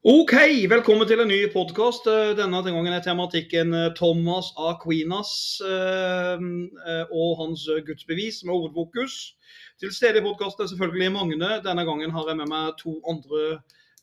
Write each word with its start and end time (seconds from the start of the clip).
Ok, 0.00 0.32
velkommen 0.72 1.04
til 1.04 1.20
en 1.20 1.28
ny 1.28 1.42
podkast. 1.52 2.06
Denne 2.38 2.62
gangen 2.64 2.94
er 2.96 3.02
tematikken 3.04 3.74
eh, 3.76 3.90
Thomas 3.92 4.46
Aquinas 4.56 5.60
eh, 5.60 6.40
eh, 6.40 7.10
og 7.12 7.34
hans 7.42 7.66
gudsbevis 7.84 8.38
med 8.48 8.54
hovedfokus. 8.54 9.34
Til 9.76 9.92
stede 9.92 10.22
i 10.22 10.24
podkasten 10.24 10.64
er 10.64 10.70
selvfølgelig 10.72 11.10
Magne. 11.12 11.50
Denne 11.66 11.84
gangen 11.84 12.16
har 12.16 12.32
jeg 12.32 12.38
med 12.40 12.48
meg 12.48 12.80
to 12.80 12.94
andre 13.12 13.42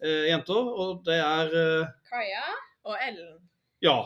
eh, 0.06 0.30
jenter. 0.30 0.70
Og 0.86 1.02
det 1.10 1.18
er 1.18 1.58
eh, 1.64 1.90
Kaja 2.14 2.46
og 2.86 3.02
Ellen. 3.08 3.34
Ja. 3.82 3.98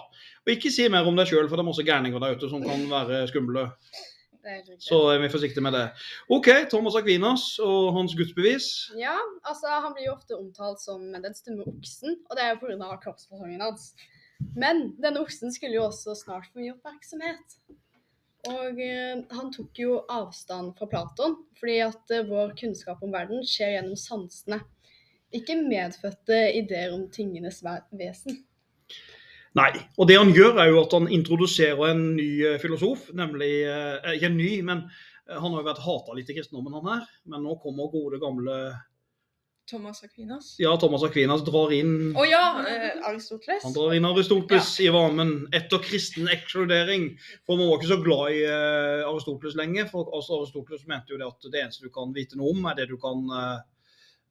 Og 0.48 0.56
ikke 0.56 0.72
si 0.72 0.88
mer 0.88 1.04
om 1.04 1.20
deg 1.20 1.28
sjøl, 1.28 1.52
for 1.52 1.60
det 1.60 1.66
er 1.66 1.72
masse 1.74 1.88
gærninger 1.92 2.24
der 2.24 2.40
ute 2.40 2.54
som 2.56 2.64
kan 2.64 2.88
være 2.88 3.26
skumle. 3.28 3.68
Så 4.82 5.00
er 5.14 5.20
vi 5.22 5.30
forsiktige 5.34 5.64
med 5.64 5.76
det. 5.78 5.84
OK, 6.34 6.50
Thomas 6.72 6.98
Aquinas 7.00 7.46
og 7.64 7.92
hans 7.98 8.16
gudsbevis. 8.18 8.70
Ja, 9.00 9.18
altså 9.48 9.82
han 9.84 9.94
blir 9.98 10.10
jo 10.10 10.16
ofte 10.16 10.38
omtalt 10.38 10.82
som 10.82 11.06
den 11.14 11.38
stumme 11.38 11.68
oksen, 11.70 12.18
og 12.30 12.38
det 12.38 12.46
er 12.46 12.56
jo 12.56 12.64
pga. 12.64 12.96
kroppsfasongen 13.04 13.62
hans. 13.62 13.92
Men 14.58 14.92
denne 15.02 15.22
oksen 15.22 15.54
skulle 15.54 15.78
jo 15.78 15.86
også 15.88 16.16
snart 16.18 16.50
få 16.50 16.62
mye 16.62 16.74
oppmerksomhet. 16.74 17.58
Og 18.50 18.80
eh, 18.82 19.20
han 19.38 19.52
tok 19.54 19.78
jo 19.78 20.00
avstand 20.10 20.74
fra 20.78 20.88
Platon, 20.90 21.36
fordi 21.60 21.78
at 21.86 22.14
eh, 22.14 22.26
vår 22.26 22.56
kunnskap 22.58 23.04
om 23.06 23.14
verden 23.14 23.44
skjer 23.46 23.76
gjennom 23.76 24.00
sansene. 24.00 24.64
Ikke 25.32 25.60
medfødte 25.62 26.40
ideer 26.58 26.96
om 26.96 27.06
tingenes 27.14 27.62
vesen. 27.96 28.42
Nei. 29.60 29.72
Og 30.00 30.08
det 30.08 30.16
han 30.20 30.32
gjør, 30.36 30.60
er 30.64 30.72
jo 30.72 30.84
at 30.86 30.94
han 30.96 31.10
introduserer 31.12 31.92
en 31.92 32.06
ny 32.16 32.30
eh, 32.48 32.60
filosof, 32.62 33.10
nemlig 33.18 33.52
eh, 33.68 34.14
Ikke 34.16 34.30
en 34.32 34.38
ny, 34.40 34.52
men 34.68 34.86
eh, 34.86 35.36
han 35.36 35.50
har 35.50 35.60
jo 35.60 35.68
vært 35.68 35.84
hata 35.84 36.16
litt 36.16 36.32
i 36.32 36.38
kristendommen, 36.38 36.78
han 36.80 36.94
her. 36.94 37.10
Men 37.32 37.44
nå 37.44 37.58
kommer 37.64 37.92
gode, 37.92 38.22
gamle 38.22 38.62
Thomas 39.72 40.04
Aquinas. 40.04 40.56
Ja, 40.60 40.78
Thomas 40.78 41.04
Aquinas 41.04 41.44
drar 41.48 41.72
inn 41.72 42.12
Å 42.18 42.24
ja, 42.28 42.44
eh, 42.68 42.98
Aristoteles. 43.08 43.64
Han 43.64 43.76
drar 43.76 43.94
inn 43.96 44.08
Aristoteles 44.10 44.72
i 44.84 44.90
varmen 44.92 45.32
etter 45.56 45.80
kristen 45.84 46.28
ekskludering. 46.32 47.12
For 47.48 47.60
man 47.60 47.70
var 47.70 47.80
ikke 47.80 47.92
så 47.94 48.00
glad 48.04 48.36
i 48.36 48.42
eh, 48.48 49.04
Aristoteles 49.08 49.56
lenge. 49.60 49.86
For 49.92 50.10
altså, 50.12 50.42
Aristoteles 50.42 50.84
mente 50.92 51.16
jo 51.16 51.22
det 51.22 51.30
at 51.30 51.52
det 51.54 51.62
eneste 51.64 51.88
du 51.88 51.94
kan 51.94 52.12
vite 52.16 52.40
noe 52.40 52.52
om, 52.56 52.68
er 52.68 52.82
det 52.82 52.90
du 52.92 52.98
kan 53.02 53.24
eh, 53.38 53.62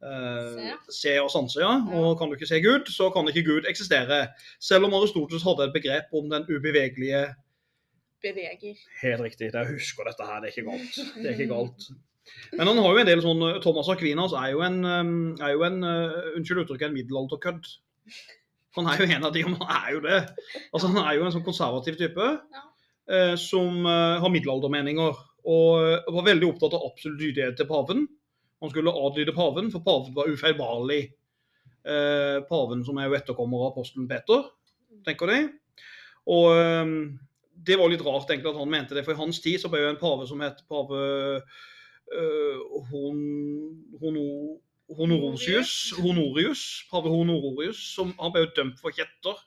eh, 0.02 0.74
se 0.92 1.14
og 1.20 1.30
sanse. 1.32 1.60
ja. 1.60 1.72
Og 1.96 2.18
kan 2.18 2.28
du 2.30 2.36
ikke 2.38 2.48
se 2.48 2.60
Gud, 2.64 2.88
så 2.92 3.10
kan 3.14 3.28
ikke 3.28 3.44
Gud 3.46 3.68
eksistere. 3.70 4.28
Selv 4.60 4.88
om 4.88 4.94
Aristoteles 4.98 5.44
hadde 5.46 5.68
et 5.68 5.74
begrep 5.76 6.12
om 6.16 6.30
den 6.32 6.46
ubevegelige 6.50 7.26
Beveger. 8.20 8.76
Helt 9.00 9.22
riktig, 9.24 9.46
jeg 9.54 9.66
husker 9.70 10.04
dette 10.04 10.24
her, 10.28 10.40
det 10.42 10.50
er 10.50 10.52
ikke 10.52 10.66
galt. 10.70 10.96
Det 11.16 11.26
er 11.30 11.38
ikke 11.38 11.54
galt. 11.54 11.86
Men 12.52 12.68
han 12.68 12.76
har 12.84 12.92
jo 12.92 13.00
en 13.00 13.08
del 13.08 13.22
sånn 13.24 13.40
Thomas 13.64 13.88
Aquinas 13.88 14.34
er 14.36 14.50
jo 14.52 14.60
en, 14.66 14.76
er 15.40 15.54
jo 15.54 15.62
en 15.64 15.78
uh, 15.80 16.34
unnskyld 16.36 16.60
uttrykket, 16.66 16.90
en 16.90 16.98
middelalderkødd. 16.98 17.70
Han 18.76 18.90
er 18.92 19.00
jo 19.00 19.08
en 19.16 19.24
av 19.26 19.32
de, 19.34 19.42
han 19.48 19.56
er 19.64 19.88
jo 19.96 20.02
det. 20.04 20.18
Altså, 20.68 20.90
han 20.92 21.00
er 21.00 21.16
jo 21.16 21.24
en 21.26 21.32
sånn 21.34 21.46
konservativ 21.48 21.96
type 21.98 22.26
Ja. 22.28 22.62
eh, 23.10 23.34
som 23.40 23.80
eh, 23.88 24.20
har 24.22 24.30
middelaldermeninger. 24.30 25.16
Og 25.50 25.80
eh, 25.80 26.12
var 26.14 26.28
veldig 26.28 26.52
opptatt 26.52 26.76
av 26.76 26.84
absolutt 26.92 27.24
lydighet 27.24 27.56
til 27.58 27.66
paven. 27.72 28.04
Han 28.60 28.72
skulle 28.72 28.92
adlyde 28.92 29.34
paven, 29.36 29.70
for 29.72 29.84
paven 29.84 30.14
var 30.16 30.30
ufeilbarlig. 30.30 31.02
Eh, 31.80 32.38
paven 32.48 32.84
som 32.84 32.98
er 33.00 33.08
jo 33.08 33.16
etterkommer 33.16 33.64
av 33.64 33.72
apostelen 33.72 34.08
Peter, 34.10 34.46
tenker 35.06 35.32
de. 35.32 35.38
Og 36.28 36.48
eh, 36.52 36.94
det 37.66 37.78
var 37.80 37.92
litt 37.92 38.04
rart 38.04 38.28
egentlig 38.28 38.52
at 38.52 38.60
han 38.60 38.72
mente 38.72 38.96
det, 38.96 39.04
for 39.06 39.16
i 39.16 39.20
hans 39.20 39.40
tid 39.44 39.60
så 39.62 39.70
ble 39.72 39.84
jo 39.84 39.92
en 39.92 40.00
pave 40.00 40.28
som 40.28 40.42
het 40.44 40.60
pave 40.68 41.00
eh, 41.40 42.66
hon, 42.90 43.22
hono, 44.02 44.26
Honorosius, 44.98 45.92
Honorius, 46.02 46.64
pave 46.90 47.10
Honorius, 47.12 47.78
som 47.94 48.10
han 48.18 48.32
ble 48.34 48.42
jo 48.42 48.54
dømt 48.56 48.80
for 48.82 48.94
kjetter. 48.94 49.38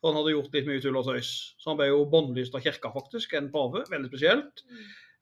For 0.00 0.10
han 0.10 0.18
hadde 0.20 0.34
gjort 0.34 0.56
litt 0.56 0.68
mye 0.68 0.80
tull 0.84 0.96
og 1.00 1.06
tøys. 1.08 1.32
Så 1.60 1.70
han 1.70 1.78
ble 1.80 1.90
jo 1.90 2.04
bannlyst 2.12 2.56
av 2.56 2.64
kirka, 2.64 2.90
faktisk, 2.92 3.34
en 3.36 3.50
pave. 3.52 3.84
Veldig 3.92 4.08
spesielt. 4.08 4.64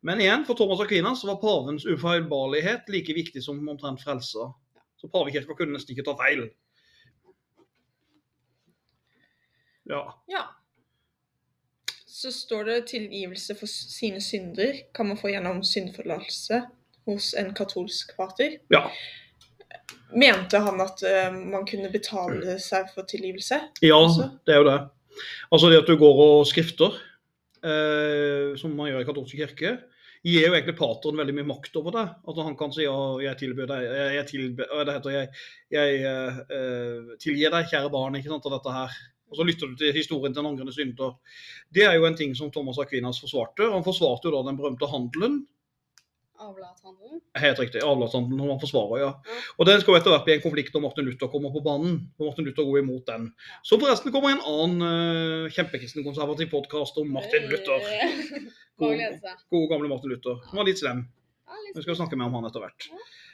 Men 0.02 0.20
igjen, 0.20 0.42
for 0.46 0.58
Thomas 0.58 0.80
Aquinas 0.82 1.22
var 1.24 1.38
pavens 1.38 1.84
ufeilbarlighet 1.86 2.88
like 2.90 3.14
viktig 3.14 3.42
som 3.44 3.60
omtrent 3.68 4.02
frelsa. 4.02 4.48
Så 4.98 5.10
pavekirka 5.10 5.54
kunne 5.54 5.76
nesten 5.76 5.94
ikke 5.94 6.06
ta 6.08 6.16
feil. 6.18 6.48
Ja. 9.90 10.02
Ja. 10.30 10.42
Så 12.06 12.32
står 12.34 12.64
det 12.64 12.78
tilgivelse 12.90 13.54
for 13.58 13.70
sine 13.70 14.20
synder 14.22 14.78
kan 14.94 15.08
man 15.10 15.18
få 15.18 15.30
gjennom 15.32 15.62
syndforlatelse 15.66 16.60
hos 17.06 17.32
en 17.38 17.54
katolsk 17.54 18.14
pater. 18.18 18.58
Ja. 18.74 18.84
Mente 20.12 20.58
han 20.62 20.82
at 20.82 21.02
uh, 21.06 21.30
man 21.34 21.66
kunne 21.66 21.90
betale 21.94 22.58
seg 22.62 22.90
for 22.94 23.06
tilgivelse? 23.10 23.58
Ja, 23.82 23.96
også? 23.96 24.28
det 24.46 24.54
er 24.54 24.62
jo 24.62 24.68
det. 24.70 24.76
Altså 25.52 25.70
det 25.70 25.80
at 25.82 25.88
du 25.90 25.96
går 25.98 26.22
og 26.26 26.46
skrifter, 26.46 26.98
uh, 27.64 28.52
som 28.58 28.74
man 28.76 28.90
gjør 28.90 29.02
i 29.02 29.08
katolsk 29.08 29.38
kirke, 29.38 29.76
gir 30.22 30.46
jo 30.46 30.52
egentlig 30.54 30.76
pateren 30.78 31.18
veldig 31.18 31.34
mye 31.38 31.48
makt 31.48 31.78
over 31.80 31.96
det. 31.96 32.04
At 32.30 32.42
han 32.46 32.58
kan 32.58 32.74
si 32.74 32.86
jeg 32.86 33.38
tilbyr 33.40 33.70
deg, 33.70 33.88
jeg, 34.18 34.26
tilbe, 34.30 34.68
det 34.86 34.98
heter, 34.98 35.16
jeg, 35.16 35.32
jeg 35.74 36.04
eh, 36.06 37.16
tilgir 37.22 37.54
deg, 37.54 37.70
kjære 37.72 37.90
barn, 37.94 38.18
ikke 38.18 38.32
sant, 38.32 38.46
av 38.46 38.56
dette 38.56 38.76
her. 38.76 39.00
Og 39.32 39.38
så 39.38 39.46
lytter 39.48 39.70
du 39.70 39.78
til 39.80 39.96
historien 39.96 40.34
til 40.34 40.44
en 40.44 40.50
angrende 40.52 40.74
synder. 40.76 41.16
Det 41.72 41.86
er 41.88 41.96
jo 41.96 42.04
en 42.04 42.18
ting 42.18 42.34
som 42.36 42.52
Thomas 42.52 42.78
Aquinas 42.82 43.22
forsvarte. 43.22 43.70
Han 43.72 43.84
forsvarte 43.86 44.28
jo 44.28 44.34
da 44.36 44.42
den 44.50 44.58
berømte 44.60 44.90
handelen. 44.92 45.40
Avlathandelen. 46.40 47.20
Helt 47.38 47.58
riktig, 47.60 47.82
avlatshandelen 47.84 48.40
som 48.40 48.50
han 48.50 48.60
forsvarer, 48.62 48.98
ja. 49.02 49.10
Ja. 49.28 49.40
Og 49.58 49.66
den 49.68 49.80
skal 49.82 49.92
jo 49.94 49.98
etter 50.00 50.14
hvert 50.14 50.24
bli 50.26 50.34
en 50.36 50.44
konflikt 50.44 50.74
når 50.74 50.84
Martin 50.86 51.06
Luther 51.06 51.30
kommer 51.30 51.52
på 51.54 51.62
banen. 51.64 51.98
Når 52.18 52.30
Martin 52.30 52.46
Luther 52.48 52.66
går 52.66 52.80
imot 52.82 53.06
den. 53.06 53.28
Så 53.62 53.78
forresten 53.78 54.14
kommer 54.14 54.32
en 54.32 54.42
annen 54.48 54.82
uh, 54.82 55.50
kjempekristen 55.54 56.06
konservativ 56.06 56.50
podkast 56.50 56.98
om 56.98 57.12
Martin 57.14 57.46
Luther. 57.52 57.84
God. 58.82 59.02
Gode 59.52 59.68
gamle 59.70 59.90
Martin 59.92 60.10
Luther. 60.14 60.40
Han 60.50 60.62
var 60.62 60.68
litt 60.70 60.80
slem. 60.82 61.04
Vi 61.76 61.84
skal 61.84 61.96
snakke 62.00 62.16
mer 62.18 62.30
om 62.30 62.40
han 62.40 62.48
etter 62.48 62.64
hvert. 62.64 62.88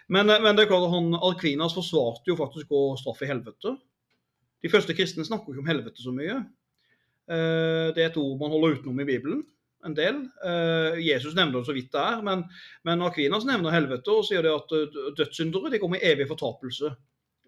Men, 0.09 0.30
eh, 0.30 0.41
men 0.42 0.56
det 0.56 0.65
er 0.65 0.70
klart 0.70 0.86
at 0.88 0.94
han, 0.94 1.12
Alkvinas 1.15 1.75
forsvarte 1.76 2.30
jo 2.30 2.36
faktisk 2.38 2.72
å 2.75 2.82
straffe 3.00 3.26
i 3.26 3.30
helvete. 3.30 3.76
De 4.65 4.70
første 4.72 4.94
kristne 4.97 5.26
snakker 5.26 5.53
ikke 5.54 5.62
om 5.62 5.70
helvete 5.70 6.03
så 6.03 6.12
mye. 6.15 6.41
Eh, 7.28 7.88
Det 7.94 8.03
er 8.03 8.10
et 8.10 8.20
ord 8.20 8.38
man 8.41 8.53
holder 8.53 8.78
utenom 8.78 9.00
i 9.00 9.09
Bibelen. 9.09 9.42
En 9.87 9.94
del. 9.94 10.25
Eh, 10.44 10.99
Jesus 11.06 11.37
nevner 11.39 11.61
det 11.61 11.69
så 11.69 11.75
vidt 11.77 11.93
det 11.94 12.03
er, 12.03 12.22
men, 12.27 12.43
men 12.87 13.03
Akvinas 13.06 13.47
nevner 13.47 13.75
helvete 13.75 14.11
og 14.11 14.25
sier 14.27 14.43
det 14.43 14.50
at 14.50 14.75
eh, 14.75 14.97
dødssyndere 15.21 15.71
de 15.71 15.78
kommer 15.83 16.00
i 16.00 16.09
evig 16.11 16.27
fortapelse 16.31 16.91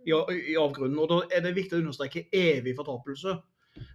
i, 0.06 0.12
i 0.12 0.58
avgrunnen. 0.58 0.98
Og 1.02 1.10
da 1.10 1.22
er 1.34 1.42
det 1.44 1.56
viktig 1.56 1.78
å 1.78 1.82
understreke 1.82 2.28
evig 2.30 2.76
fortapelse. 2.78 3.34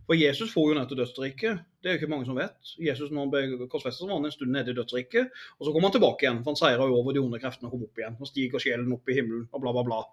For 0.05 0.15
Jesus 0.15 0.51
får 0.53 0.69
jo 0.69 0.75
ned 0.77 0.89
til 0.89 0.99
dødsriket. 0.99 1.63
Det 1.81 1.89
er 1.89 1.95
jo 1.95 1.99
ikke 2.01 2.11
mange 2.11 2.27
som 2.27 2.37
vet. 2.37 2.57
Jesus 2.81 3.11
når 3.11 3.25
han 3.25 3.31
ble 3.33 3.69
korsfestet, 3.71 4.05
var 4.07 4.19
han 4.19 4.27
en 4.27 4.33
stund 4.33 4.53
nede 4.55 4.71
i 4.71 4.77
dødsriket. 4.77 5.33
Og 5.59 5.65
så 5.67 5.73
kommer 5.73 5.89
han 5.89 5.95
tilbake 5.97 6.25
igjen, 6.25 6.43
for 6.43 6.53
han 6.53 6.59
seirer 6.59 6.91
jo 6.91 6.99
over 6.99 7.15
de 7.15 7.23
onde 7.23 7.39
kreftene 7.41 7.69
og 7.69 7.75
kommer 7.75 7.89
opp 7.89 8.03
igjen. 8.03 8.19
Og 8.19 8.29
stiger 8.29 8.63
sjelen 8.63 8.93
opp 8.95 9.11
i 9.11 9.17
himmelen 9.17 9.47
og 9.51 9.63
bla, 9.63 9.73
bla, 9.75 9.83
bla. 9.87 10.03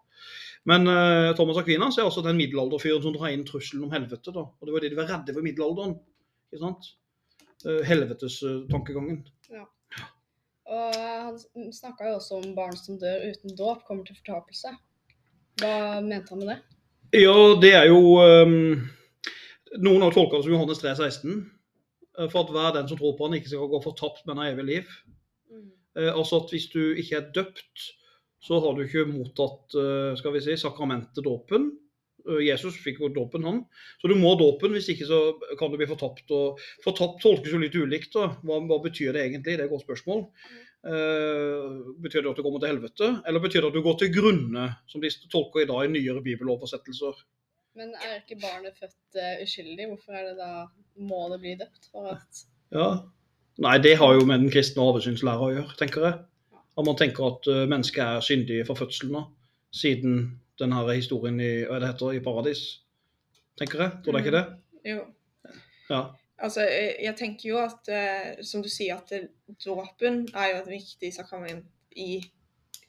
Men 0.71 0.87
uh, 0.87 1.35
Thomas 1.39 1.61
Aquinas 1.63 1.99
er 1.99 2.07
altså 2.07 2.25
den 2.25 2.39
middelalderfyren 2.39 3.05
som 3.05 3.15
drar 3.17 3.35
inn 3.35 3.47
trusselen 3.47 3.87
om 3.87 3.95
helvete. 3.95 4.35
da. 4.35 4.47
Og 4.47 4.67
det 4.69 4.75
var 4.75 4.85
det 4.85 4.93
de 4.93 4.99
var 4.99 5.11
redde 5.11 5.35
for 5.35 5.43
i 5.43 5.49
middelalderen. 5.51 5.97
ikke 6.53 6.65
sant? 6.65 6.93
Uh, 7.67 7.81
Helvetestankegangen. 7.87 9.23
Og 10.73 10.95
han 10.97 11.39
snakka 11.75 12.09
jo 12.09 12.17
også 12.17 12.39
om 12.39 12.53
barn 12.57 12.77
som 12.79 12.97
dør 13.01 13.27
uten 13.29 13.57
dåp, 13.59 13.83
kommer 13.89 14.07
til 14.09 14.17
fortapelse. 14.23 14.73
Hva 15.61 16.01
mente 16.05 16.33
han 16.33 16.41
med 16.41 16.53
det? 16.53 16.59
Ja, 17.19 17.35
det 17.61 17.73
er 17.77 17.91
jo 17.91 17.99
um, 18.23 18.87
Noen 19.85 20.05
har 20.05 20.15
tolka 20.15 20.39
det 20.39 20.47
som 20.47 20.55
Johannes 20.55 20.81
3, 20.81 20.95
16. 20.97 21.35
eh, 22.19 22.29
For 22.33 22.45
at 22.45 22.53
hver 22.55 22.71
den 22.77 22.89
som 22.89 23.01
tror 23.01 23.19
på 23.19 23.29
han 23.29 23.37
ikke 23.37 23.53
skal 23.53 23.69
gå 23.73 23.83
fortapt, 23.85 24.25
men 24.29 24.41
ha 24.41 24.49
evig 24.49 24.69
liv. 24.69 24.95
Eh, 25.99 26.09
altså 26.09 26.41
at 26.41 26.53
hvis 26.53 26.71
du 26.73 26.81
ikke 26.97 27.19
er 27.19 27.31
døpt, 27.37 27.87
så 28.43 28.61
har 28.65 28.77
du 28.77 28.85
ikke 28.85 29.07
mottatt 29.11 29.77
eh, 29.77 30.13
skal 30.19 30.37
vi 30.37 30.45
si, 30.45 30.57
sakramentet 30.61 31.25
dåpen. 31.25 31.71
Eh, 32.29 32.43
Jesus 32.47 32.79
fikk 32.83 33.01
jo 33.03 33.11
dåpen, 33.13 33.47
han. 33.47 33.63
Så 34.01 34.11
du 34.11 34.17
må 34.19 34.35
ha 34.35 34.41
dåpen, 34.41 34.75
hvis 34.77 34.91
ikke 34.93 35.09
så 35.09 35.21
kan 35.61 35.73
du 35.73 35.79
bli 35.81 35.89
fortapt. 35.91 36.25
Og 36.35 36.61
fortapt 36.85 37.23
tolkes 37.25 37.55
jo 37.55 37.63
litt 37.63 37.79
ulikt. 37.79 38.17
Hva, 38.17 38.61
hva 38.69 38.79
betyr 38.85 39.17
det 39.17 39.27
egentlig? 39.27 39.57
Det 39.57 39.61
er 39.61 39.67
et 39.69 39.75
godt 39.75 39.87
spørsmål. 39.87 40.27
Uh, 40.83 41.95
betyr 42.03 42.25
det 42.25 42.33
at 42.33 42.39
du 42.41 42.43
kommer 42.43 42.59
til 42.59 42.73
helvete, 42.73 43.09
eller 43.31 43.43
betyr 43.45 43.61
det 43.63 43.69
at 43.69 43.77
du 43.77 43.85
går 43.85 44.01
til 44.01 44.09
grunne, 44.17 44.65
som 44.91 45.05
de 45.05 45.13
tolker 45.31 45.63
i 45.63 45.69
dag 45.71 45.85
i 45.87 45.93
nyere 45.93 46.25
bibeloversettelser? 46.25 47.21
Men 47.79 47.95
er 48.03 48.17
ikke 48.19 48.41
barnet 48.43 48.75
født 48.81 49.21
uh, 49.21 49.45
uskyldig? 49.45 49.87
Hvorfor 49.93 50.19
er 50.19 50.33
det 50.33 50.35
da 50.41 50.51
må 50.99 51.23
det 51.31 51.39
bli 51.45 51.55
døpt? 51.61 51.87
For 51.93 52.15
at 52.17 52.47
Ja. 52.75 52.89
Nei, 53.63 53.77
det 53.85 53.99
har 54.01 54.17
jo 54.17 54.25
med 54.25 54.41
den 54.41 54.51
kristne 54.51 54.83
arvesynslæra 54.83 55.45
å 55.45 55.53
gjøre, 55.53 55.77
tenker 55.79 56.07
jeg. 56.09 56.19
At 56.73 56.87
man 56.89 56.99
tenker 56.99 57.29
at 57.29 57.47
uh, 57.53 57.63
mennesket 57.71 58.03
er 58.03 58.27
syndig 58.27 58.63
fra 58.67 58.75
fødselen 58.79 59.21
av, 59.21 59.31
siden 59.73 60.41
denne 60.61 60.83
historien 60.95 61.41
i, 61.41 61.65
hva 61.69 61.79
det 61.81 61.89
heter, 61.93 62.17
i 62.17 62.21
paradis. 62.25 62.63
Tenker 63.59 63.83
jeg. 63.85 63.93
Tror 64.05 64.13
du 64.13 64.19
ikke 64.23 64.35
det? 64.37 64.45
Jo. 64.89 65.01
Ja. 65.91 66.03
Altså, 66.43 66.61
jeg, 66.67 66.95
jeg 67.05 67.17
tenker 67.17 67.49
jo 67.51 67.59
at, 67.63 67.89
eh, 67.93 68.45
som 68.45 68.63
du 68.63 68.69
sier, 68.73 68.97
at 68.97 69.11
det- 69.11 69.57
dåpen 69.65 70.25
er 70.35 70.49
jo 70.53 70.63
et 70.63 70.71
viktig 70.73 71.13
sakrament 71.15 71.67
i 71.97 72.23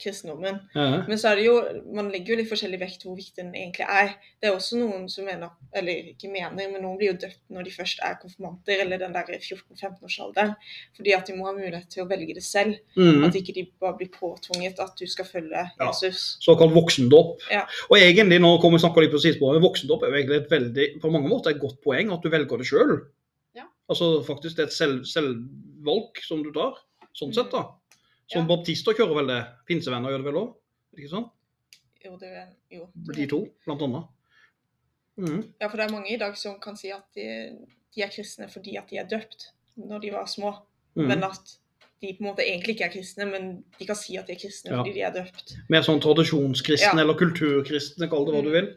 kristendommen. 0.03 0.59
Ja. 0.75 1.03
Men 1.07 1.19
så 1.19 1.31
er 1.31 1.39
det 1.39 1.45
jo, 1.47 1.55
man 1.95 2.11
legger 2.13 2.33
jo 2.33 2.39
litt 2.41 2.49
forskjellig 2.51 2.79
vekt 2.81 3.05
hvor 3.07 3.15
viktig 3.17 3.39
den 3.39 3.53
egentlig 3.55 3.87
er. 3.87 4.13
Det 4.41 4.49
er 4.49 4.57
også 4.57 4.79
noen 4.79 5.07
som 5.11 5.27
mener, 5.27 5.53
eller 5.75 6.11
ikke 6.11 6.31
mener, 6.31 6.69
men 6.71 6.83
noen 6.83 6.99
blir 6.99 7.13
jo 7.13 7.19
døpt 7.23 7.41
når 7.53 7.67
de 7.67 7.73
først 7.75 8.03
er 8.05 8.19
konfirmanter, 8.21 8.83
eller 8.83 9.01
den 9.01 9.15
der 9.15 9.31
14-15-årsalderen, 9.39 10.53
fordi 10.97 11.15
at 11.17 11.29
de 11.29 11.37
må 11.37 11.47
ha 11.49 11.55
mulighet 11.55 11.89
til 11.93 12.03
å 12.03 12.09
velge 12.09 12.37
det 12.37 12.45
selv. 12.45 12.77
Mm. 12.97 13.23
At 13.27 13.39
ikke 13.39 13.55
de 13.55 13.65
bare 13.81 13.97
blir 13.99 14.11
påtvunget 14.13 14.81
at 14.83 14.95
du 14.99 15.07
skal 15.09 15.29
følge 15.29 15.63
Ja. 15.63 15.89
Jesus. 15.89 16.37
Såkalt 16.43 16.73
voksendåp. 16.75 17.43
Ja. 17.51 17.63
Og 17.89 17.97
egentlig, 17.99 18.39
nå 18.41 18.55
kommer 18.61 18.79
vi 18.79 18.85
snakke 18.85 19.03
litt 19.03 19.13
på 19.13 19.21
sidesporet, 19.21 19.59
men 19.59 19.67
voksendåp 19.67 20.03
er 20.03 20.11
jo 20.11 20.19
egentlig 20.19 20.39
et 20.41 20.51
veldig, 20.51 20.87
på 21.01 21.11
mange 21.13 21.29
måter 21.31 21.53
et 21.53 21.61
godt 21.61 21.79
poeng, 21.85 22.11
at 22.13 22.23
du 22.23 22.31
velger 22.33 22.61
det 22.61 22.67
sjøl. 22.69 22.95
Ja. 23.57 23.67
Altså 23.91 24.15
faktisk 24.25 24.57
det 24.57 24.65
er 24.65 24.71
et 24.71 24.77
selv, 24.77 25.03
selvvalg 25.09 26.21
som 26.25 26.43
du 26.45 26.51
tar, 26.55 26.77
sånn 27.17 27.33
sett 27.35 27.53
da. 27.53 27.67
Som 28.31 28.47
Ja. 28.47 28.55
baptister 28.55 28.93
kjører 28.93 29.15
vel 29.15 29.27
det, 29.27 29.41
pinsevenner 29.67 30.09
gjør 30.13 30.17
det 30.23 30.25
vel 30.25 30.41
òg, 30.41 30.53
ikke 30.97 31.09
sant? 31.09 31.31
Jo, 32.05 32.17
det 32.17 32.29
er, 32.29 32.47
jo. 32.71 32.87
De 33.13 33.25
to, 33.27 33.47
blant 33.65 33.81
annet. 33.81 34.05
Mm. 35.17 35.41
Ja, 35.61 35.67
for 35.69 35.77
det 35.77 35.85
er 35.85 35.93
mange 35.93 36.09
i 36.13 36.17
dag 36.17 36.35
som 36.37 36.59
kan 36.59 36.75
si 36.79 36.89
at 36.91 37.05
de, 37.15 37.25
de 37.95 38.01
er 38.01 38.09
kristne 38.09 38.47
fordi 38.49 38.77
at 38.79 38.87
de 38.89 38.97
er 38.97 39.05
døpt 39.09 39.51
når 39.77 40.01
de 40.01 40.11
var 40.15 40.25
små. 40.25 40.55
Mm. 40.97 41.07
Men 41.07 41.23
at 41.23 41.57
de 42.01 42.09
på 42.17 42.19
en 42.25 42.27
måte 42.31 42.43
egentlig 42.43 42.73
ikke 42.75 42.85
er 42.89 42.91
kristne, 42.91 43.25
men 43.31 43.63
de 43.79 43.85
kan 43.87 43.95
si 43.95 44.17
at 44.19 44.27
de 44.27 44.33
er 44.33 44.39
kristne 44.41 44.71
Ja. 44.73 44.81
fordi 44.81 44.93
de 44.97 45.01
er 45.07 45.13
døpt. 45.15 45.53
Mer 45.71 45.81
sånn 45.85 46.01
tradisjonskristne 46.03 46.97
Ja. 46.97 47.01
eller 47.05 47.13
kulturkristne, 47.15 48.09
kall 48.11 48.25
det 48.25 48.33
hva 48.33 48.41
du 48.43 48.49
Mm. 48.49 48.57
vil. 48.57 48.67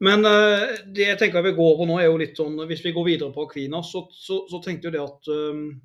Men 0.00 0.24
uh, 0.24 0.76
det 0.94 1.06
jeg 1.10 1.18
tenker 1.18 1.42
jeg 1.42 1.48
vil 1.50 1.56
gå 1.58 1.66
over 1.74 1.86
nå, 1.86 1.98
er 2.00 2.06
jo 2.06 2.16
litt 2.16 2.36
sånn 2.36 2.56
Hvis 2.66 2.82
vi 2.84 2.92
går 2.92 3.04
videre 3.04 3.32
på 3.34 3.44
Aquinas, 3.48 3.90
så, 3.92 4.06
så, 4.12 4.46
så 4.48 4.62
tenkte 4.64 4.84
jeg 4.88 4.92
det 4.92 5.02
at 5.02 5.28
um, 5.28 5.80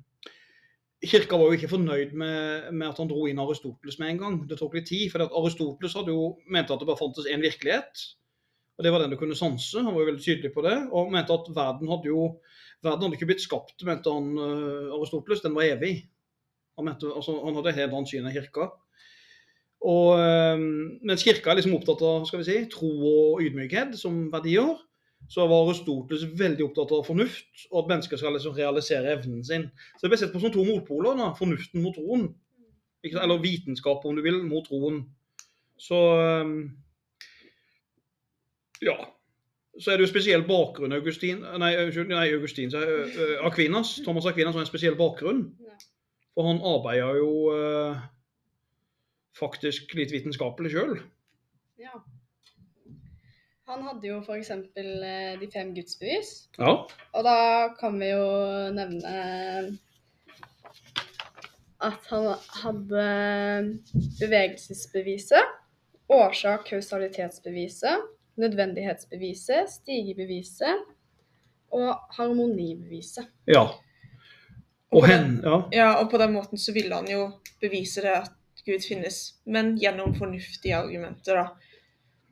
Kirka 1.00 1.38
var 1.40 1.48
jo 1.48 1.56
ikke 1.56 1.70
fornøyd 1.70 2.10
med, 2.12 2.70
med 2.76 2.90
at 2.90 2.98
han 3.00 3.08
dro 3.08 3.24
inn 3.24 3.38
Aristoteles 3.40 3.96
med 4.00 4.10
en 4.12 4.18
gang. 4.20 4.34
Det 4.48 4.58
tok 4.60 4.74
litt 4.76 4.88
tid. 4.90 5.06
For 5.12 5.24
Aristoteles 5.24 5.96
hadde 5.96 6.12
jo 6.12 6.34
mente 6.52 6.74
at 6.74 6.82
det 6.82 6.88
bare 6.90 7.00
fantes 7.00 7.28
én 7.30 7.40
virkelighet. 7.40 8.02
Og 8.76 8.84
det 8.84 8.92
var 8.92 9.02
den 9.02 9.12
du 9.12 9.16
kunne 9.20 9.36
sanse. 9.36 9.80
Han 9.80 9.94
var 9.94 10.04
jo 10.04 10.10
veldig 10.10 10.24
tydelig 10.24 10.52
på 10.52 10.64
det. 10.66 10.76
Og 10.92 11.08
mente 11.12 11.36
at 11.36 11.48
verden 11.56 11.88
hadde 11.88 12.12
jo 12.12 12.26
verden 12.84 13.06
hadde 13.06 13.16
ikke 13.18 13.28
blitt 13.28 13.44
skapt, 13.44 13.76
mente 13.84 14.12
han 14.12 14.30
uh, 14.36 14.92
Aristoteles. 14.96 15.42
Den 15.44 15.56
var 15.56 15.68
evig. 15.68 15.94
Han, 16.76 16.88
mente, 16.88 17.08
altså, 17.12 17.36
han 17.44 17.56
hadde 17.58 17.76
helt 17.76 17.96
annet 17.96 18.12
syn 18.12 18.28
enn 18.28 18.36
kirka. 18.36 18.68
Og, 19.80 20.20
uh, 20.20 20.60
mens 21.08 21.24
kirka 21.24 21.52
er 21.52 21.60
liksom 21.60 21.76
opptatt 21.76 22.04
av 22.04 22.28
skal 22.28 22.42
vi 22.42 22.48
si, 22.48 22.60
tro 22.72 22.92
og 23.14 23.44
ydmykhet 23.44 23.96
som 24.00 24.26
verdier, 24.32 24.76
så 25.30 25.46
var 25.46 25.68
Aristoteles 25.68 26.24
veldig 26.38 26.64
opptatt 26.66 26.92
av 26.96 27.04
fornuft, 27.06 27.68
og 27.70 27.84
at 27.84 27.92
mennesker 27.92 28.18
skal 28.18 28.34
liksom 28.34 28.56
realisere 28.56 29.12
evnen 29.14 29.44
sin. 29.46 29.68
Så 29.94 30.02
det 30.02 30.10
ble 30.10 30.18
sett 30.18 30.32
på 30.34 30.42
som 30.42 30.50
to 30.50 30.64
motpoler. 30.66 31.14
da, 31.20 31.30
Fornuften 31.38 31.84
mot 31.84 31.94
troen. 31.94 32.26
Eller 33.06 33.42
vitenskap, 33.42 34.04
om 34.04 34.18
du 34.18 34.24
vil, 34.26 34.40
mot 34.42 34.66
troen. 34.66 35.04
Så 35.80 36.00
eh, 36.18 36.52
Ja. 38.90 38.98
Så 39.80 39.92
er 39.92 39.96
det 39.96 40.08
jo 40.08 40.10
spesiell 40.10 40.42
bakgrunn 40.44 40.92
Augustin, 40.92 41.44
nei, 41.62 41.70
nei, 42.10 42.24
Augustin, 42.34 42.72
så, 42.72 42.80
Aquinas, 43.46 44.00
Thomas 44.04 44.26
Aquinas 44.26 44.56
har 44.58 44.64
en 44.64 44.68
spesiell 44.68 44.98
bakgrunn. 44.98 45.44
For 46.34 46.48
han 46.48 46.58
arbeider 46.66 47.20
jo 47.20 47.30
eh, 47.54 48.02
faktisk 49.38 49.94
litt 49.96 50.12
vitenskapelig 50.12 50.74
sjøl. 50.74 50.98
Ja. 51.80 52.02
Han 53.70 53.84
hadde 53.86 54.08
jo 54.08 54.18
f.eks. 54.18 54.48
de 54.74 55.48
fem 55.52 55.68
gudsbevis. 55.76 56.30
Ja. 56.58 56.72
Og 57.14 57.24
da 57.26 57.36
kan 57.78 58.00
vi 58.00 58.08
jo 58.10 58.24
nevne 58.74 59.12
at 61.80 62.08
han 62.10 62.26
hadde 62.60 63.04
bevegelsesbeviset, 64.18 65.54
årsak-kausalitetsbeviset, 66.10 68.08
nødvendighetsbeviset, 68.42 69.70
stigebeviset 69.70 70.82
og 71.70 71.94
harmonibeviset. 72.18 73.30
ja. 73.46 73.68
Og 74.90 75.06
hen, 75.06 75.36
ja. 75.46 75.56
Ja, 75.70 75.88
og 76.02 76.08
på 76.10 76.18
den 76.18 76.32
måten 76.34 76.58
så 76.58 76.72
ville 76.74 76.94
han 76.94 77.06
jo 77.06 77.28
bevise 77.62 78.02
det 78.02 78.10
at 78.10 78.64
Gud 78.66 78.82
finnes, 78.82 79.20
men 79.46 79.76
gjennom 79.78 80.16
fornuftige 80.18 80.74
argumenter, 80.74 81.38
da. 81.38 81.44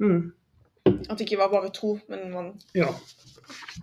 Mm. 0.02 0.32
At 1.09 1.17
det 1.17 1.27
ikke 1.27 1.41
var 1.41 1.53
bare 1.53 1.73
tro, 1.75 1.95
men 2.13 2.29
man, 2.33 2.51
ja. 2.77 2.91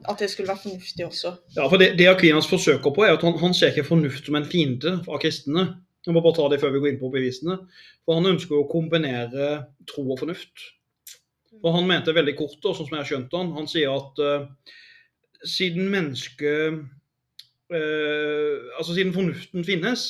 at 0.05 0.21
det 0.21 0.29
skulle 0.29 0.51
være 0.51 0.61
fornuftig 0.63 1.05
også. 1.07 1.33
Ja, 1.55 1.65
for 1.65 1.81
det, 1.81 1.95
det 1.97 2.07
Aquinas 2.11 2.49
forsøker 2.49 2.93
på, 2.93 3.03
er 3.05 3.15
at 3.17 3.25
han, 3.25 3.37
han 3.41 3.55
ser 3.57 3.73
ikke 3.73 3.87
fornuft 3.87 4.29
som 4.29 4.37
en 4.37 4.45
fiende 4.45 4.99
av 5.07 5.19
kristne. 5.23 5.65
Jeg 6.05 6.13
må 6.13 6.21
bare 6.21 6.37
ta 6.37 6.45
det 6.53 6.61
før 6.61 6.75
vi 6.75 6.83
går 6.83 6.91
inn 6.93 7.01
på 7.01 7.09
bevisene. 7.13 7.57
For 8.05 8.19
han 8.19 8.29
ønsker 8.35 8.59
å 8.59 8.67
kombinere 8.69 9.49
tro 9.89 10.05
og 10.05 10.21
fornuft. 10.21 10.67
Og 11.63 11.71
han 11.73 11.87
mente 11.89 12.13
veldig 12.13 12.35
kort, 12.37 12.59
og 12.61 12.75
sånn 12.77 12.85
som 12.85 12.93
jeg 12.93 13.01
har 13.01 13.09
skjønt 13.09 13.33
han, 13.37 13.53
han 13.55 13.69
sier 13.69 13.93
at 13.95 14.21
uh, 14.21 14.75
siden 15.45 15.89
mennesket 15.93 16.81
uh, 17.73 18.55
Altså 18.77 18.93
siden 18.93 19.15
fornuften 19.15 19.65
finnes, 19.65 20.03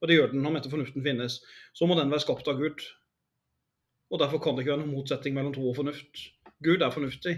og 0.00 0.10
det 0.10 0.16
gjør 0.16 0.32
den, 0.32 0.42
han 0.46 0.56
mente 0.56 0.72
fornuften 0.72 1.04
finnes, 1.04 1.38
så 1.76 1.86
må 1.86 1.94
den 1.98 2.10
være 2.10 2.24
skapt 2.24 2.48
av 2.50 2.58
Gud. 2.58 2.82
Og 4.10 4.18
derfor 4.18 4.42
kan 4.42 4.56
det 4.56 4.64
ikke 4.64 4.74
være 4.74 4.82
noen 4.82 4.96
motsetning 4.96 5.36
mellom 5.36 5.54
tro 5.54 5.68
og 5.70 5.76
fornuft. 5.78 6.24
Gud 6.64 6.82
er 6.84 6.92
fornuftig. 6.92 7.36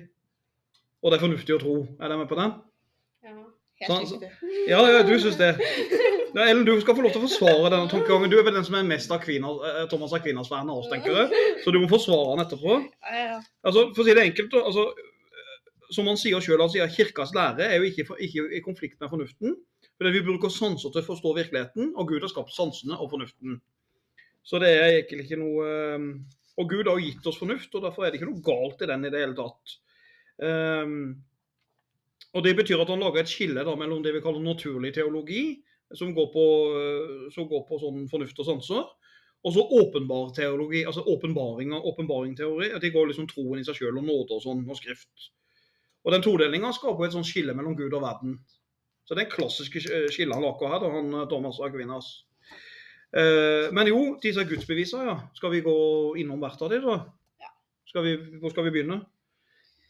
Og 1.03 1.11
det 1.11 1.19
er 1.19 1.25
fornuftig 1.25 1.57
å 1.57 1.61
tro. 1.63 1.77
Er 1.99 2.11
dere 2.11 2.21
med 2.21 2.31
på 2.31 2.39
den? 2.39 2.55
Ja. 3.27 3.37
Helt 3.83 4.11
Sånn. 4.11 4.27
Ja, 4.71 4.83
ja, 4.87 5.03
du 5.07 5.15
syns 5.19 5.39
det. 5.41 5.55
Ja, 6.33 6.47
Ellen, 6.47 6.65
du 6.65 6.73
skal 6.81 6.97
få 6.97 7.03
lov 7.05 7.13
til 7.13 7.21
å 7.21 7.27
forsvare 7.27 7.71
denne 7.75 7.91
tankegangen. 7.91 8.31
Du 8.33 8.39
er 8.39 8.47
vel 8.47 8.55
den 8.57 8.65
som 8.65 8.77
er 8.79 8.87
mest 8.89 9.11
av 9.13 9.27
eh, 9.29 9.83
Thomas 9.91 10.15
Aquinas-fan 10.17 10.71
av 10.71 10.81
oss, 10.81 10.89
tenker 10.89 11.19
jeg. 11.19 11.43
Så 11.65 11.75
du 11.75 11.81
må 11.83 11.91
forsvare 11.91 12.31
han 12.31 12.45
etterpå. 12.47 12.79
Ja, 13.05 13.25
ja. 13.27 13.41
Altså, 13.67 13.89
For 13.93 14.05
å 14.05 14.07
si 14.07 14.15
det 14.17 14.25
enkelt, 14.31 14.57
altså, 14.63 14.87
som 15.93 16.09
han 16.09 16.17
sier 16.21 16.41
sjøl, 16.41 16.63
han 16.63 16.73
sier 16.73 16.89
kirkas 16.95 17.35
lære 17.37 17.67
er 17.69 17.77
jo 17.83 17.91
ikke, 17.91 18.17
ikke 18.25 18.47
i 18.57 18.63
konflikt 18.65 18.97
med 19.03 19.13
fornuften. 19.13 19.59
Fordi 20.01 20.15
vi 20.15 20.25
bruker 20.25 20.51
sanser 20.51 20.95
til 20.95 21.03
å 21.03 21.09
forstå 21.11 21.35
virkeligheten, 21.37 21.93
og 21.99 22.09
Gud 22.09 22.25
har 22.25 22.33
skapt 22.33 22.55
sansene 22.55 22.97
og 22.97 23.13
fornuften. 23.13 23.61
Så 24.43 24.59
det 24.63 24.73
er 24.73 24.87
egentlig 25.03 25.27
ikke 25.27 25.43
noe 25.43 25.69
eh, 25.69 26.07
Og 26.63 26.71
Gud 26.71 26.87
har 26.91 27.01
gitt 27.03 27.27
oss 27.27 27.41
fornuft, 27.41 27.75
og 27.75 27.83
derfor 27.85 28.07
er 28.07 28.13
det 28.15 28.21
ikke 28.21 28.31
noe 28.31 28.45
galt 28.47 28.83
i 28.85 28.89
den 28.91 29.09
i 29.09 29.11
det 29.13 29.23
hele 29.25 29.37
tatt. 29.39 29.77
Um, 30.39 30.97
og 32.33 32.45
Det 32.47 32.55
betyr 32.57 32.81
at 32.81 32.89
han 32.89 33.03
lager 33.03 33.21
et 33.21 33.31
skille 33.31 33.65
da, 33.67 33.75
mellom 33.77 34.01
det 34.05 34.15
vi 34.15 34.23
kaller 34.25 34.41
naturlig 34.45 34.95
teologi, 34.97 35.43
som 35.93 36.15
går 36.17 36.29
på, 36.33 36.45
øh, 36.81 37.27
som 37.35 37.45
går 37.51 37.67
på 37.69 37.77
sånn 37.83 38.07
fornuft 38.09 38.39
og 38.41 38.47
sanser, 38.49 38.87
og 39.43 39.53
så 39.53 39.65
åpenbar 39.77 40.31
teologi, 40.37 40.85
altså 40.89 41.03
åpenbaring 41.13 41.75
og 41.77 41.91
åpenbaringteori. 41.91 42.71
At 42.73 42.81
de 42.81 42.93
går 42.95 43.11
liksom 43.11 43.27
troen 43.29 43.61
i 43.61 43.67
seg 43.67 43.77
sjøl 43.77 43.99
og 44.01 44.07
nåde 44.07 44.39
og 44.39 44.41
sånn, 44.45 44.63
og 44.71 44.79
skrift. 44.79 45.27
Og 46.07 46.15
Den 46.15 46.25
todelinga 46.25 46.71
skaper 46.73 47.05
et 47.05 47.13
sånt 47.17 47.29
skille 47.29 47.53
mellom 47.59 47.77
Gud 47.77 47.93
og 47.93 48.01
verden. 48.07 48.39
Så 49.05 49.19
det 49.19 49.27
er 49.27 49.35
klassiske 49.35 49.83
sk- 49.83 50.09
skille 50.15 50.33
han 50.39 50.47
lager 50.47 50.71
her, 50.73 50.81
da, 50.81 50.93
han 50.97 51.13
øh, 51.21 51.29
Thomas 51.29 51.61
Aquinas. 51.61 52.09
Eh, 53.13 53.69
men 53.77 53.91
jo, 53.91 53.99
disse 54.23 54.45
gudsbevisene, 54.49 55.05
ja. 55.11 55.17
Skal 55.37 55.53
vi 55.53 55.65
gå 55.65 55.75
innom 56.21 56.41
hvert 56.41 56.63
av 56.65 56.73
dem, 56.73 56.87
da? 56.87 56.97
Ja. 57.43 57.51
Skal 57.91 58.07
vi, 58.07 58.15
hvor 58.41 58.55
skal 58.55 58.69
vi 58.69 58.73
begynne? 58.77 59.03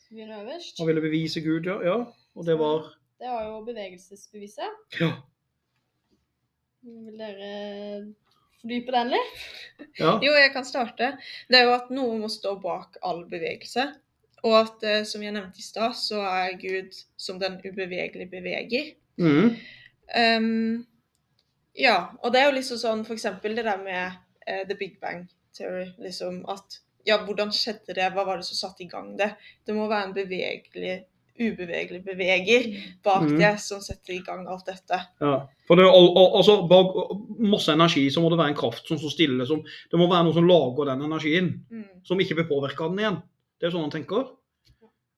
Skal 0.02 0.16
vi 0.16 0.22
begynne 0.22 0.40
øverst? 0.42 0.80
Han 0.82 0.90
ville 0.90 1.04
bevise 1.04 1.44
Gud, 1.44 1.68
ja. 1.70 1.78
ja. 1.86 2.00
Og 2.34 2.48
det 2.48 2.58
var 2.58 2.90
Det 3.20 3.30
var 3.30 3.46
jo 3.46 3.60
bevegelsesbeviset. 3.68 4.80
Ja. 5.00 5.12
Vil 6.82 7.18
dere 7.20 7.50
fordype 8.58 8.94
den 8.96 9.12
litt? 9.14 9.42
ja. 10.00 10.16
Jo, 10.26 10.32
jeg 10.34 10.50
kan 10.54 10.66
starte. 10.66 11.12
Det 11.46 11.60
er 11.60 11.68
jo 11.68 11.76
at 11.76 11.92
noe 11.94 12.18
må 12.18 12.30
stå 12.32 12.56
bak 12.62 12.98
all 13.06 13.22
bevegelse. 13.30 13.86
Og 14.42 14.56
at, 14.58 14.82
eh, 14.82 15.04
som 15.06 15.22
jeg 15.22 15.36
nevnte 15.36 15.62
i 15.62 15.64
stad, 15.66 15.94
så 15.94 16.24
er 16.26 16.58
Gud 16.58 16.96
som 17.14 17.38
den 17.38 17.60
ubevegelige 17.62 18.26
beveger. 18.32 18.96
Mm. 19.22 19.54
Ehm, 20.18 20.82
ja, 21.78 21.96
og 22.20 22.32
det 22.32 22.40
er 22.40 22.50
jo 22.50 22.56
liksom 22.58 22.80
sånn 22.80 23.04
eksempel 23.14 23.56
det 23.56 23.64
der 23.68 23.80
med 23.80 24.18
uh, 24.48 24.62
The 24.68 24.76
Big 24.78 24.98
Bang 25.00 25.26
Theory. 25.56 25.92
Liksom 26.02 26.42
at 26.52 26.80
Ja, 27.02 27.16
hvordan 27.26 27.50
skjedde 27.50 27.96
det? 27.96 28.12
Hva 28.14 28.22
var 28.22 28.38
det 28.38 28.46
som 28.46 28.54
satte 28.54 28.84
i 28.84 28.90
gang 28.90 29.16
det? 29.18 29.32
Det 29.66 29.74
må 29.74 29.88
være 29.90 30.06
en 30.06 30.12
bevegelig, 30.14 30.92
ubevegelig 31.34 31.98
beveger 32.06 32.68
bak 33.02 33.24
mm. 33.26 33.32
det 33.40 33.50
som 33.64 33.80
setter 33.82 34.14
i 34.14 34.20
gang 34.22 34.44
alt 34.46 34.68
dette. 34.70 35.00
Ja. 35.18 35.40
For 35.66 35.80
det 35.80 35.88
al 35.88 36.06
al 36.20 36.36
altså, 36.38 36.60
bak 36.70 36.94
masse 37.42 37.74
energi, 37.74 38.04
så 38.06 38.22
må 38.22 38.30
det 38.30 38.38
være 38.38 38.54
en 38.54 38.60
kraft 38.60 38.86
som 38.86 39.00
står 39.02 39.16
stille. 39.16 39.48
Som, 39.50 39.64
det 39.66 39.98
må 39.98 40.06
være 40.06 40.28
noe 40.28 40.36
som 40.36 40.46
lager 40.46 40.92
den 40.92 41.02
energien, 41.08 41.50
Mm. 41.72 41.88
som 42.06 42.22
ikke 42.22 42.38
vil 42.38 42.50
påvirke 42.52 42.86
den 42.86 43.02
igjen. 43.02 43.18
Det 43.58 43.66
er 43.66 43.74
sånn 43.74 43.88
han 43.88 43.96
tenker. 43.96 44.30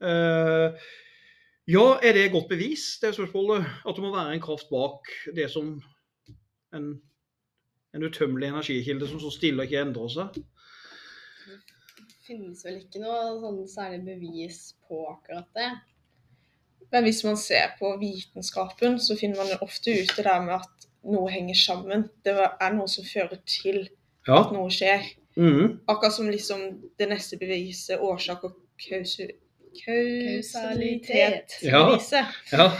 Uh, 0.05 0.73
ja, 1.69 1.85
er 2.01 2.17
det 2.17 2.31
godt 2.33 2.49
bevis? 2.49 2.95
Det 3.01 3.13
spørsmålet. 3.13 3.69
At 3.85 3.97
det 3.97 4.05
må 4.05 4.13
være 4.13 4.39
en 4.39 4.45
kraft 4.45 4.73
bak 4.73 5.09
det 5.37 5.51
som 5.53 5.77
en, 6.75 6.89
en 7.95 8.03
utømmelig 8.07 8.49
energikilde 8.51 9.09
som 9.11 9.21
så 9.23 9.31
stille 9.35 9.63
og 9.63 9.69
ikke 9.71 9.83
endrer 9.87 10.13
seg. 10.15 10.39
Det 11.99 12.21
finnes 12.27 12.63
vel 12.65 12.79
ikke 12.81 13.03
noe 13.03 13.35
sånn 13.43 13.59
særlig 13.69 14.01
bevis 14.07 14.61
på 14.89 15.03
akkurat 15.13 15.49
det. 15.59 15.71
Men 16.93 17.05
hvis 17.09 17.25
man 17.27 17.37
ser 17.41 17.75
på 17.79 17.91
vitenskapen, 18.01 18.99
så 19.03 19.17
finner 19.19 19.41
man 19.43 19.63
ofte 19.67 19.93
ut 19.99 20.13
det 20.17 20.25
der 20.25 20.41
med 20.47 20.55
at 20.61 20.89
noe 21.05 21.29
henger 21.33 21.59
sammen. 21.59 22.07
Det 22.25 22.33
er 22.39 22.77
noe 22.77 22.89
som 22.89 23.05
fører 23.05 23.41
til 23.45 23.89
Ja. 24.29 24.39
at 24.41 24.53
noe 24.57 24.71
skjer. 24.73 25.03
Mm. 25.37 25.81
Akkurat 25.91 26.15
som 26.15 26.31
liksom 26.31 26.61
det 26.99 27.09
neste 27.11 27.37
beviset, 27.37 27.99
årsak 28.01 28.45
og 28.47 28.55
kausu, 28.81 29.27
Kausalitet. 29.75 31.57
kausalitet. 31.61 32.31
Ja. 32.53 32.71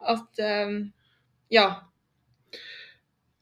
At 0.00 0.40
um, 0.68 0.92
ja. 1.50 1.66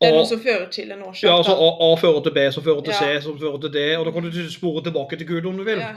Det 0.03 0.09
er 0.09 0.13
Og- 0.13 0.19
noe 0.19 0.27
som 0.27 0.41
fører 0.43 0.69
til 0.71 0.93
en 0.93 1.03
årsak. 1.03 1.23
ja, 1.23 1.37
altså. 1.39 1.55
A, 1.55 1.69
A 1.87 1.97
fører 1.97 2.23
til 2.23 2.35
B, 2.35 2.51
som 2.53 2.63
fører 2.65 2.83
til 2.85 2.95
Ja. 2.95 3.21
C, 3.21 3.23
som 3.25 3.39
fører 3.39 3.61
til 3.61 3.73
D. 3.73 3.97
Og 3.97 4.05
da 4.07 4.11
kan 4.11 4.23
du 4.23 4.51
spore 4.51 4.83
tilbake 4.83 5.17
til 5.17 5.27
Gud 5.27 5.47
om 5.47 5.57
du 5.57 5.65
vil. 5.65 5.79
Ja. 5.79 5.95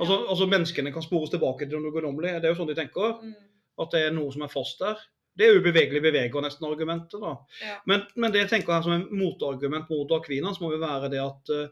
Altså, 0.00 0.14
altså 0.30 0.46
Menneskene 0.46 0.92
kan 0.92 1.02
spores 1.02 1.30
tilbake 1.30 1.68
til 1.68 1.80
noe 1.80 1.92
guddommelig. 1.92 2.34
Det 2.42 2.44
er 2.44 2.54
jo 2.54 2.60
sånn 2.60 2.68
de 2.68 2.74
tenker. 2.74 3.18
Mm. 3.22 3.34
At 3.80 3.88
det 3.92 4.00
er 4.06 4.10
noe 4.12 4.32
som 4.32 4.42
er 4.42 4.48
fast 4.52 4.78
der. 4.80 4.96
Det 5.38 5.46
er 5.46 5.58
ubevegelig 5.60 6.00
beveger 6.02 6.40
nesten 6.40 6.64
argumentet. 6.66 7.20
da. 7.20 7.34
Ja. 7.60 7.76
Men, 7.86 8.02
men 8.16 8.32
det 8.32 8.40
jeg 8.40 8.48
tenker 8.50 8.72
her 8.72 8.82
som 8.82 8.92
en 8.92 9.08
motargument 9.10 9.84
mot 9.90 10.12
Akvinas 10.12 10.60
må 10.60 10.72
jo 10.72 10.78
være 10.80 11.10
det 11.12 11.20
at 11.20 11.50
uh, 11.52 11.68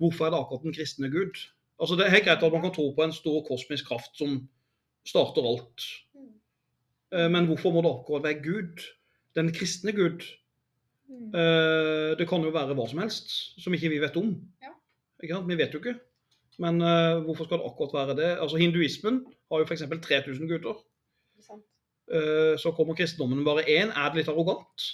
hvorfor 0.00 0.26
er 0.26 0.30
det 0.30 0.40
akkurat 0.40 0.62
den 0.62 0.74
kristne 0.74 1.10
Gud? 1.10 1.38
Altså 1.78 1.94
Det 1.96 2.06
er 2.06 2.10
helt 2.10 2.24
greit 2.24 2.42
at 2.42 2.52
man 2.52 2.62
kan 2.62 2.74
tro 2.74 2.90
på 2.96 3.02
en 3.04 3.12
stor 3.12 3.44
kosmisk 3.46 3.86
kraft 3.86 4.16
som 4.18 4.48
starter 5.06 5.42
alt. 5.46 5.86
Mm. 6.14 6.34
Uh, 7.14 7.30
men 7.30 7.46
hvorfor 7.46 7.70
må 7.70 7.82
det 7.82 7.94
akkurat 7.94 8.22
være 8.26 8.42
Gud? 8.42 8.82
Den 9.36 9.52
kristne 9.52 9.92
Gud? 9.92 10.24
Mm. 11.06 11.30
Eh, 11.30 12.10
det 12.18 12.26
kan 12.28 12.42
jo 12.42 12.50
være 12.54 12.74
hva 12.74 12.88
som 12.90 13.00
helst 13.02 13.32
som 13.62 13.74
ikke 13.76 13.92
vi 13.92 14.02
vet 14.02 14.18
om. 14.18 14.34
Ja. 14.64 14.74
Vi 15.22 15.58
vet 15.58 15.74
jo 15.74 15.80
ikke. 15.80 15.96
Men 16.62 16.80
uh, 16.80 17.20
hvorfor 17.24 17.44
skal 17.44 17.60
det 17.60 17.68
akkurat 17.68 17.94
være 17.94 18.16
det? 18.16 18.28
Altså 18.40 18.56
Hinduismen 18.56 19.24
har 19.52 19.60
jo 19.60 19.66
f.eks. 19.68 19.82
3000 19.82 20.48
gutter. 20.48 20.78
Uh. 22.06 22.54
Så 22.60 22.72
kommer 22.76 22.96
kristendommen 22.96 23.44
bare 23.44 23.66
én. 23.68 23.92
Er 23.92 24.08
det 24.12 24.22
litt 24.22 24.30
arrogant? 24.32 24.86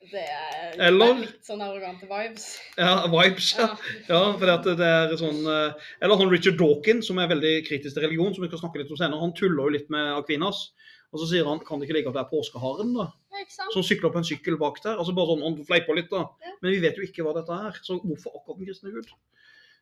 Det 0.00 0.22
er, 0.24 0.70
Eller- 0.86 1.12
det 1.12 1.12
er 1.12 1.26
litt 1.26 1.46
sånn 1.46 1.60
arrogante 1.60 2.06
vibes. 2.08 2.46
Ja, 2.80 3.04
vibes. 3.12 3.50
Ja. 3.58 3.66
Ja. 4.08 4.20
For 4.40 4.48
det 4.48 4.86
er 4.86 5.12
sånn 5.20 5.42
eh, 5.44 5.90
Eller 6.00 6.16
han 6.16 6.32
Richard 6.32 6.56
Dawkins, 6.58 7.06
som 7.10 7.20
er 7.20 7.28
veldig 7.30 7.52
kritisk 7.68 7.94
til 7.94 8.06
religion, 8.06 8.32
som 8.34 8.42
vi 8.42 8.48
skal 8.48 8.62
snakke 8.64 8.80
litt 8.80 8.90
om 8.90 8.98
senere, 8.98 9.20
han 9.20 9.36
tuller 9.36 9.68
jo 9.68 9.74
litt 9.76 9.92
med 9.92 10.14
Aquinas. 10.16 10.70
Og 11.12 11.20
så 11.20 11.28
sier 11.30 11.46
han 11.46 11.60
kan 11.66 11.78
det 11.78 11.86
ikke 11.86 11.98
ligge 11.98 12.10
at 12.10 12.16
det 12.16 12.24
er 12.24 12.32
påskeharen 12.32 12.96
da? 12.96 13.10
Som 13.48 13.84
sykler 13.86 14.12
på 14.12 14.20
en 14.20 14.26
sykkel 14.26 14.56
bak 14.60 14.80
der. 14.84 14.98
altså 14.98 15.14
bare 15.16 15.34
sånn, 15.34 15.44
Han 15.46 15.66
fleiper 15.66 15.96
litt, 15.98 16.10
da. 16.12 16.26
Ja. 16.44 16.54
Men 16.62 16.74
vi 16.74 16.80
vet 16.82 16.98
jo 16.98 17.06
ikke 17.06 17.26
hva 17.26 17.34
dette 17.36 17.56
er. 17.68 17.78
Så 17.86 18.00
hvorfor 18.02 18.38
akkurat 18.38 18.60
den 18.60 18.68
kristne 18.68 18.94
gud? 18.94 19.10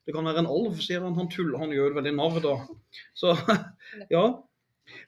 Det 0.07 0.15
kan 0.17 0.25
være 0.25 0.45
en 0.45 0.51
alv, 0.51 0.79
sier 0.81 1.03
han. 1.05 1.17
Han 1.19 1.31
tuller, 1.33 1.59
han 1.61 1.73
gjør 1.75 1.93
det 1.93 1.99
veldig 2.01 2.15
narr, 2.17 2.39
da. 2.45 2.55
Så 3.19 3.35
ja. 4.17 4.25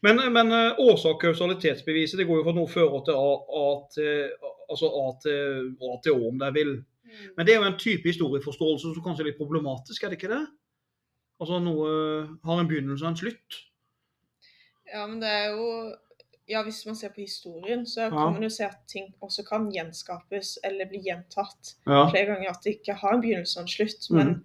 Men, 0.04 0.20
men 0.34 0.52
eh, 0.52 0.80
årsak-kausalitetsbeviset 0.84 2.20
det 2.20 2.26
går 2.28 2.40
jo 2.40 2.46
fra 2.48 2.56
noe 2.56 2.68
fører 2.68 3.04
til 3.06 3.16
A, 3.16 3.30
A 3.60 3.66
til 3.94 4.48
altså 4.70 4.90
A 4.92 5.06
til, 5.22 5.70
A 5.80 5.94
til 6.04 6.16
Å, 6.18 6.28
om 6.28 6.40
dere 6.40 6.56
vil. 6.56 6.74
Mm. 7.10 7.30
Men 7.38 7.46
det 7.46 7.54
er 7.54 7.62
jo 7.62 7.68
en 7.70 7.80
type 7.80 8.06
historieforståelse 8.12 8.92
som 8.92 9.04
kanskje 9.04 9.24
er 9.24 9.30
litt 9.30 9.40
problematisk, 9.40 10.04
er 10.04 10.12
det 10.12 10.20
ikke 10.20 10.32
det? 10.34 10.44
Altså 11.40 11.58
noe 11.64 11.90
har 12.44 12.60
en 12.60 12.68
begynnelse 12.68 13.06
og 13.06 13.10
en 13.14 13.18
slutt. 13.18 13.58
Ja, 14.90 15.06
men 15.06 15.20
det 15.22 15.30
er 15.30 15.54
jo 15.54 15.66
Ja, 16.50 16.62
hvis 16.66 16.82
man 16.86 16.96
ser 16.98 17.08
på 17.14 17.20
historien, 17.22 17.84
så 17.86 18.00
Ja. 18.02 18.08
kan 18.10 18.32
man 18.34 18.42
jo 18.42 18.48
se 18.50 18.64
at 18.66 18.78
ting 18.90 19.12
også 19.22 19.44
kan 19.46 19.70
gjenskapes 19.70 20.58
eller 20.64 20.86
bli 20.90 20.98
gjentatt 21.06 21.74
Ja. 21.86 22.08
flere 22.10 22.26
ganger. 22.26 22.50
At 22.50 22.62
det 22.64 22.80
ikke 22.80 22.94
har 22.98 23.14
en 23.14 23.22
begynnelse 23.22 23.58
og 23.60 23.62
en 23.62 23.68
slutt. 23.68 24.10
Mhm. 24.10 24.16
Men 24.18 24.44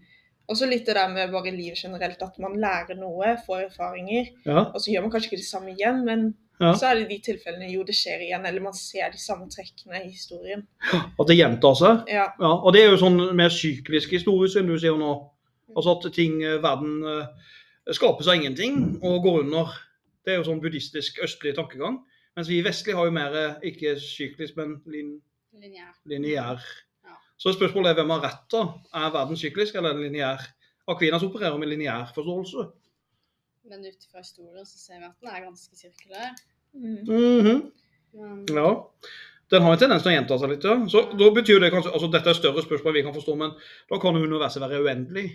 også 0.49 0.69
litt 0.69 0.85
det 0.85 0.95
der 0.95 1.07
med 1.09 1.31
bare 1.31 1.51
livet 1.51 1.77
generelt, 1.81 2.21
at 2.21 2.37
man 2.39 2.53
lærer 2.61 2.95
noe, 2.95 3.37
får 3.47 3.65
erfaringer. 3.71 4.27
ja. 4.45 4.59
Og 4.73 4.75
så 4.81 4.91
gjør 4.93 5.01
man 5.01 5.11
kanskje 5.11 5.31
ikke 5.31 5.41
det 5.41 5.49
samme 5.49 5.73
igjen, 5.75 6.05
men 6.05 6.35
så 6.61 6.83
er 6.91 6.95
det 6.99 7.09
de 7.09 7.19
tilfellene 7.33 7.71
jo 7.71 7.83
det 7.83 7.95
skjer 7.95 8.21
igjen, 8.21 8.45
eller 8.45 8.61
man 8.61 8.73
ser 8.73 9.09
de 9.11 9.17
samme 9.17 9.49
trekkene 9.49 10.05
i 10.05 10.09
historien. 10.11 10.67
At 11.19 11.27
det 11.27 11.35
gjentar 11.37 11.75
seg. 11.75 12.07
Ja. 12.07 12.27
Ja, 12.39 12.53
og 12.63 12.71
det 12.73 12.81
er 12.83 12.91
jo 12.91 12.97
sånn 12.97 13.35
mer 13.35 13.49
syklisk 13.49 14.11
historie, 14.11 14.47
som 14.49 14.67
du 14.67 14.77
sier 14.79 14.95
nå. 14.95 15.29
Altså 15.75 15.97
at 16.05 16.13
ting, 16.13 16.41
eh, 16.43 16.59
verden 16.61 17.01
skaper 17.91 18.23
seg 18.23 18.39
ingenting 18.43 18.99
og 19.03 19.23
går 19.23 19.39
under. 19.43 19.67
Det 20.25 20.33
er 20.33 20.39
jo 20.39 20.47
sånn 20.47 20.61
buddhistisk 20.63 21.21
østlig 21.25 21.55
tankegang. 21.57 21.99
Mens 22.35 22.49
vi 22.51 22.63
vestlig 22.65 22.95
har 22.97 23.07
jo 23.07 23.13
mer 23.15 23.35
eh, 23.39 23.59
ikke 23.71 23.95
syklisk, 24.01 24.57
men 24.59 24.79
lin, 24.91 25.15
Lineær. 25.55 26.63
Ja. 27.05 27.15
Så 27.39 27.53
spørsmålet 27.55 27.93
er 27.93 28.01
hvem 28.01 28.11
har 28.11 28.25
rett, 28.25 28.41
da? 28.51 28.63
Er 28.99 29.13
verden 29.13 29.39
syklisk 29.39 29.77
eller 29.77 29.93
er 29.93 29.99
den 29.99 30.09
lineær? 30.09 30.43
Aquinas 30.91 31.23
opererer 31.25 31.57
med 31.57 31.71
lineær 31.71 32.11
forståelse. 32.15 32.65
Men 33.71 33.85
ut 33.87 34.03
fra 34.11 34.21
historien 34.21 34.67
så 34.67 34.77
ser 34.77 34.99
vi 34.99 35.07
at 35.07 35.15
den 35.21 35.31
er 35.31 35.45
ganske 35.47 35.79
sirkulær. 35.79 36.35
Mhm. 36.73 37.45
-hmm. 37.45 37.71
Men 38.13 38.45
Ja. 38.57 38.83
Den 39.51 39.61
har 39.61 39.73
en 39.73 39.79
tendens 39.79 40.03
til 40.03 40.09
å 40.11 40.15
gjenta 40.15 40.37
seg 40.37 40.49
litt. 40.49 40.63
ja. 40.63 40.75
Så 40.89 41.01
da 41.17 41.29
betyr 41.33 41.59
det 41.59 41.71
kanskje, 41.71 41.91
altså 41.93 42.07
Dette 42.11 42.29
er 42.29 42.33
større 42.33 42.61
spørsmål 42.65 42.93
vi 42.93 43.01
kan 43.01 43.13
forstå, 43.13 43.35
men 43.35 43.51
da 43.89 43.99
kan 44.01 44.15
universet 44.15 44.61
være 44.61 44.81
uendelig. 44.81 45.25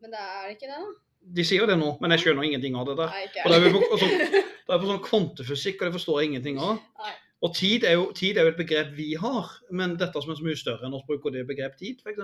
Men 0.00 0.10
det 0.10 0.18
er 0.18 0.50
ikke 0.50 0.68
det, 0.70 0.78
da. 0.78 0.92
De 1.22 1.44
sier 1.46 1.62
jo 1.62 1.68
det 1.70 1.78
nå, 1.80 1.94
men 2.02 2.14
jeg 2.14 2.24
skjønner 2.24 2.46
ingenting 2.48 2.74
av 2.76 2.88
det 2.88 2.96
der. 2.98 3.12
Nei, 3.14 3.26
Og 3.44 3.52
det 3.52 3.58
er 3.58 3.74
på, 3.74 3.82
altså, 3.94 4.08
det 4.66 4.74
er 4.74 4.80
på 4.82 4.88
sånn 4.88 5.04
kvantefysikk, 5.04 5.80
og 5.80 5.88
det 5.88 5.96
forstår 5.98 6.20
jeg 6.20 6.32
ingenting 6.32 6.58
av. 6.62 6.80
Nei. 7.02 7.12
Og 7.42 7.50
tid 7.58 7.82
er, 7.88 7.96
jo, 7.98 8.10
tid 8.14 8.38
er 8.38 8.46
jo 8.46 8.52
et 8.52 8.58
begrep 8.58 8.92
vi 8.94 9.08
har, 9.18 9.48
men 9.74 9.96
dette 9.98 10.20
som 10.22 10.30
er 10.30 10.36
så 10.38 10.44
mye 10.46 10.58
større 10.58 10.86
enn 10.86 10.94
oss, 10.94 11.02
bruker 11.08 11.34
det 11.34 11.42
begrep 11.48 11.74
tid, 11.80 11.98
f.eks. 12.04 12.20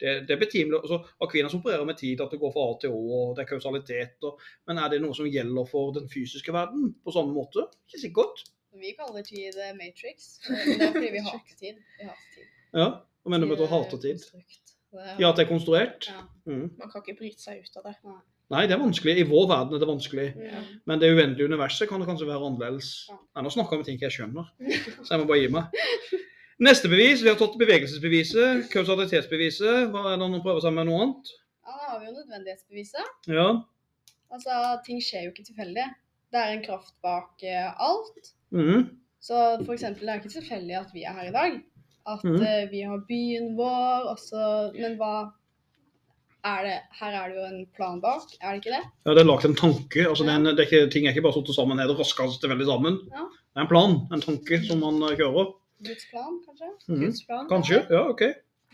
Det, 0.00 0.14
det 0.24 0.32
er 0.34 0.40
betimelig. 0.40 0.78
Altså, 0.80 1.02
Aquinas 1.26 1.56
opererer 1.58 1.84
med 1.84 1.98
tid, 2.00 2.22
at 2.24 2.32
det 2.32 2.40
går 2.40 2.54
fra 2.54 2.64
A 2.70 2.78
til 2.80 2.94
Å, 2.96 3.02
og 3.18 3.34
det 3.36 3.44
er 3.44 3.50
kausalitet. 3.50 4.16
Og, 4.24 4.40
men 4.70 4.80
er 4.80 4.94
det 4.94 5.02
noe 5.04 5.16
som 5.16 5.28
gjelder 5.28 5.68
for 5.68 5.92
den 5.96 6.08
fysiske 6.12 6.54
verden 6.56 6.94
på 7.04 7.14
samme 7.14 7.36
måte? 7.36 7.66
Ikke 7.90 8.00
sikkert. 8.06 8.44
Vi 8.80 8.94
kaller 8.98 9.22
tid 9.28 9.60
eh, 9.60 9.76
Matrix. 9.76 10.40
Men 10.48 10.80
det 10.80 10.88
er 10.88 10.96
fordi 10.96 11.10
vi 11.14 11.20
hater 11.22 11.58
tid. 11.60 11.76
Vi 12.00 12.08
hater 12.08 12.32
tid. 12.34 12.48
Ja, 12.74 12.88
og 13.22 13.30
mener 13.30 13.46
du 13.46 13.54
at 13.54 13.60
du 13.60 13.66
er 13.68 13.70
hater 13.70 14.00
tid? 14.02 14.24
Ja, 15.20 15.28
at 15.28 15.38
det 15.38 15.44
er 15.44 15.50
konstruert? 15.52 16.08
Ja. 16.10 16.24
Mm. 16.50 16.72
Man 16.80 16.90
kan 16.90 17.04
ikke 17.04 17.20
bryte 17.20 17.42
seg 17.44 17.62
ut 17.62 17.78
av 17.78 17.86
det. 17.86 17.94
Nei, 18.08 18.18
det 18.52 18.74
er 18.76 18.80
vanskelig. 18.80 19.16
I 19.18 19.26
vår 19.28 19.46
verden 19.48 19.74
er 19.74 19.80
det 19.80 19.88
vanskelig. 19.88 20.26
Ja. 20.36 20.60
Men 20.86 21.00
det 21.00 21.12
uendelige 21.14 21.48
universet 21.48 21.88
kan 21.88 22.00
det 22.00 22.08
kanskje 22.08 22.28
være 22.28 22.44
annerledes. 22.44 22.90
Ja. 23.08 23.16
Nei, 23.36 23.44
nå 23.46 23.52
snakker 23.54 23.76
jeg 23.76 23.80
om 23.80 23.86
ting 23.88 24.02
jeg 24.02 24.14
skjønner, 24.14 24.50
så 25.04 25.14
jeg 25.14 25.22
må 25.22 25.28
bare 25.30 25.40
gi 25.40 25.52
meg. 25.54 25.78
Neste 26.62 26.90
bevis, 26.92 27.22
vi 27.24 27.32
har 27.32 27.38
tatt 27.40 27.56
bevegelsesbeviset, 27.58 28.68
kausalitetsbeviset. 28.70 29.88
Hva 29.90 30.04
er 30.12 30.20
det 30.20 30.28
han 30.28 30.44
prøver 30.44 30.62
seg 30.62 30.76
med 30.76 30.86
noe 30.86 31.00
annet? 31.02 31.32
Ja, 31.64 31.72
da 31.72 31.88
har 31.88 32.02
vi 32.02 32.10
jo 32.10 32.16
nødvendighetsbeviset. 32.18 33.30
Ja. 33.32 33.48
Altså, 34.34 34.58
ting 34.86 35.00
skjer 35.02 35.26
jo 35.26 35.32
ikke 35.32 35.46
tilfeldig. 35.48 35.86
Det 36.34 36.40
er 36.42 36.52
en 36.52 36.62
kraft 36.64 36.94
bak 37.02 37.42
uh, 37.42 37.88
alt. 37.88 38.30
Mm. 38.54 38.86
Så 39.24 39.40
for 39.64 39.74
eksempel, 39.74 40.06
det 40.06 40.12
er 40.14 40.22
ikke 40.22 40.34
tilfeldig 40.36 40.76
at 40.78 40.94
vi 40.94 41.04
er 41.08 41.16
her 41.16 41.30
i 41.30 41.34
dag. 41.34 41.58
At 42.12 42.22
mm. 42.22 42.38
uh, 42.38 42.62
vi 42.70 42.84
har 42.86 43.02
byen 43.08 43.54
vår, 43.58 44.08
også 44.14 44.44
Men 44.76 44.98
hva 45.00 45.14
er 46.44 46.62
det 46.66 46.76
Her 47.00 47.12
er 47.20 47.28
det 47.32 47.36
jo 47.38 47.44
en 47.48 47.66
plan 47.76 48.00
bak, 48.02 48.22
er 48.40 48.52
det 48.52 48.60
ikke 48.62 48.74
det? 48.76 48.82
ja, 49.06 49.14
det 49.16 49.22
er 49.24 49.28
lagt 49.30 49.44
en 49.48 49.54
tanke. 49.56 50.06
altså 50.08 50.24
det 50.26 50.32
er 50.32 50.36
en, 50.42 50.44
det 50.56 50.60
er 50.64 50.68
ikke, 50.68 50.90
Ting 50.92 51.06
er 51.06 51.14
ikke 51.14 51.22
bare 51.26 51.36
satt 51.38 51.52
sammen 51.56 51.78
er 51.80 51.88
og 51.92 51.98
raskest 52.02 52.44
veldig 52.48 52.66
sammen. 52.68 52.98
Ja. 53.12 53.24
Det 53.54 53.60
er 53.62 53.66
en 53.66 53.70
plan, 53.70 53.94
en 54.12 54.20
tanke, 54.24 54.60
som 54.66 54.80
man 54.84 55.02
eh, 55.08 55.16
kjører. 55.20 55.52
Guds 55.84 56.06
plan, 56.10 56.38
kanskje? 56.46 56.68
Mhm. 56.88 57.00
Guds 57.06 57.24
plan? 57.28 57.48
Kanskje. 57.48 57.80
Ja, 57.90 58.02
OK. 58.10 58.22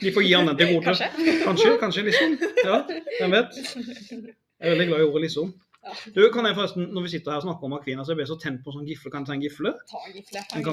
De 0.00 0.12
får 0.16 0.22
gi 0.24 0.32
han 0.32 0.46
den 0.48 0.56
til 0.60 0.70
gode. 0.74 0.84
Kanskje. 0.88 1.08
Kanskje, 1.44 1.72
kanskje, 1.82 2.04
liksom. 2.10 2.38
Ja, 2.64 2.78
hvem 3.20 3.34
vet. 3.38 3.58
Jeg 3.60 4.68
er 4.68 4.70
veldig 4.74 4.86
glad 4.92 5.00
i 5.00 5.08
ordet 5.10 5.22
liksom. 5.28 5.50
Ja. 5.80 5.94
Du, 6.16 6.20
kan 6.32 6.44
jeg 6.44 6.54
forresten, 6.58 6.90
Når 6.92 7.02
vi 7.06 7.08
sitter 7.14 7.32
her 7.32 7.38
og 7.40 7.44
snakker 7.46 7.64
om 7.68 7.72
Aquinas, 7.78 8.08
jeg 8.12 8.16
blir 8.18 8.26
så 8.28 8.36
tent 8.40 8.60
på 8.64 8.72
sånn 8.74 8.84
gifle. 8.88 9.08
Kan 9.12 9.24
jeg 9.24 9.30
ta 9.30 9.36
en 9.38 9.44
gifle? 9.44 9.72
Ta 9.88 10.00
en 10.08 10.16
gifle. 10.18 10.42
En 10.56 10.64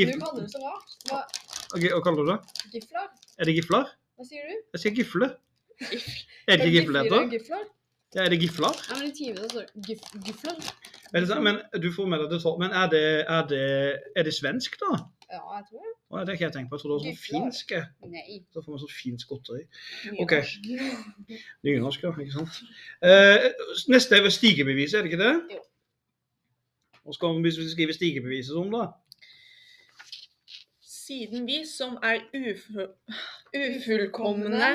gifle. 0.00 0.14
Du 0.16 0.22
kaller 0.24 0.46
det 0.46 0.52
så 0.54 0.62
rart. 0.64 0.94
Hva, 1.10 1.20
Hva 1.92 2.00
kaller 2.06 2.22
du 2.24 2.30
det? 2.32 2.38
gifler? 2.78 3.10
Er 3.36 3.50
det 3.50 3.54
gifler? 3.58 3.90
Hva 4.16 4.24
sier 4.30 4.46
du? 4.48 4.54
Jeg 4.76 4.80
sier 4.84 4.96
gifle. 4.96 5.28
Er 5.80 6.56
det 6.56 6.60
Er 6.60 6.66
ikke 6.66 6.70
gifle 6.80 6.98
det 6.98 7.12
heter? 7.32 7.64
Ja, 8.14 8.22
er 8.24 8.28
det 8.32 8.38
gifler? 8.40 8.72
Ja, 8.90 8.96
men 8.98 9.08
i 9.10 9.14
timen 9.16 9.36
så 9.36 9.48
står 9.48 9.60
det 9.60 9.86
gif, 9.88 10.00
gifler. 10.26 10.54
Er 11.14 11.20
det, 11.20 11.28
sant? 11.28 11.42
men 11.44 11.58
du 11.82 11.92
får 11.92 12.06
med 12.08 12.18
deg 12.22 12.30
det, 12.30 12.40
så- 12.42 12.56
men 12.58 12.70
er 12.70 12.88
det, 12.88 13.02
er 13.28 13.46
det, 13.50 13.62
er 14.16 14.22
det 14.22 14.34
svensk, 14.34 14.78
da? 14.80 14.92
Ja, 15.32 15.40
jeg 15.56 15.64
tror 15.68 15.82
det. 15.82 15.92
Å, 16.10 16.18
det 16.20 16.28
har 16.28 16.32
ikke 16.38 16.44
jeg 16.46 16.52
tenkt 16.54 16.70
på. 16.70 16.76
Jeg 16.76 16.82
trodde 16.82 16.96
det 16.96 17.10
var 17.10 17.16
sånn 17.16 17.24
finsk. 17.26 17.72
Nei. 18.14 18.36
Så 18.54 18.62
får 18.62 18.70
man 18.72 18.78
sånn 18.84 18.94
finsk 19.02 19.28
godteri. 19.28 19.62
Ok. 20.22 20.32
norsk. 20.32 20.68
Nynorsk, 21.66 22.02
ja. 22.06 22.12
Ikke 22.24 22.36
sant. 22.36 22.60
Eh, 23.02 23.48
neste 23.90 24.16
er 24.20 24.30
stigebeviset, 24.30 24.98
er 24.98 25.02
det 25.02 25.12
ikke 25.12 25.24
det? 25.24 25.34
Jo. 25.56 25.64
Hva 27.04 27.12
skal 27.18 27.42
vi 27.42 27.50
skrive 27.74 27.92
stigebeviset 27.94 28.54
som, 28.54 28.70
da? 28.70 28.86
Siden 30.80 31.44
vi 31.46 31.60
som 31.66 31.98
er 32.02 32.22
ufu 32.34 32.86
ufullkomne, 33.54 34.70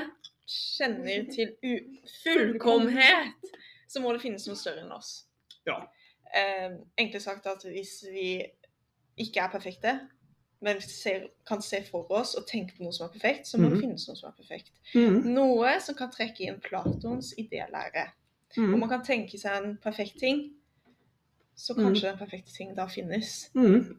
kjenner 0.48 1.26
til 1.36 1.56
fullkomhet, 2.24 3.52
så 3.88 4.02
må 4.04 4.14
det 4.16 4.22
finnes 4.24 4.48
noe 4.48 4.56
større 4.60 4.84
enn 4.86 4.92
oss. 4.96 5.26
Ja. 5.68 5.82
Eh, 6.36 6.72
enkelt 7.02 7.24
sagt 7.26 7.48
at 7.52 7.64
hvis 7.68 7.98
vi 8.12 8.42
ikke 9.20 9.44
er 9.44 9.52
perfekte, 9.52 9.96
men 10.62 10.78
ser, 10.82 11.28
kan 11.48 11.62
se 11.66 11.82
for 11.90 12.06
oss 12.14 12.36
og 12.38 12.46
tenke 12.48 12.76
på 12.78 12.86
noe 12.86 12.94
som 12.94 13.08
er 13.08 13.14
perfekt, 13.16 13.48
så 13.50 13.58
må 13.58 13.68
Mhm. 13.68 13.74
det 13.74 13.82
finnes 13.82 14.08
noe 14.08 14.16
som 14.16 14.30
er 14.30 14.38
perfekt. 14.38 14.72
Mhm. 14.94 15.34
Noe 15.34 15.80
som 15.82 15.96
kan 15.96 16.12
trekke 16.12 16.46
inn 16.48 16.60
Platons 16.62 17.34
idélære. 17.38 18.08
Om 18.58 18.64
Mhm. 18.70 18.80
man 18.80 18.90
kan 18.90 19.04
tenke 19.04 19.38
seg 19.40 19.58
en 19.64 19.78
perfekt 19.78 20.20
ting, 20.20 20.54
så 21.56 21.74
Mhm. 21.74 21.84
kanskje 21.86 22.02
den 22.10 22.18
perfekte 22.18 22.54
ting 22.54 22.76
da 22.76 22.86
finnes. 22.88 23.50
Mhm. 23.56 23.98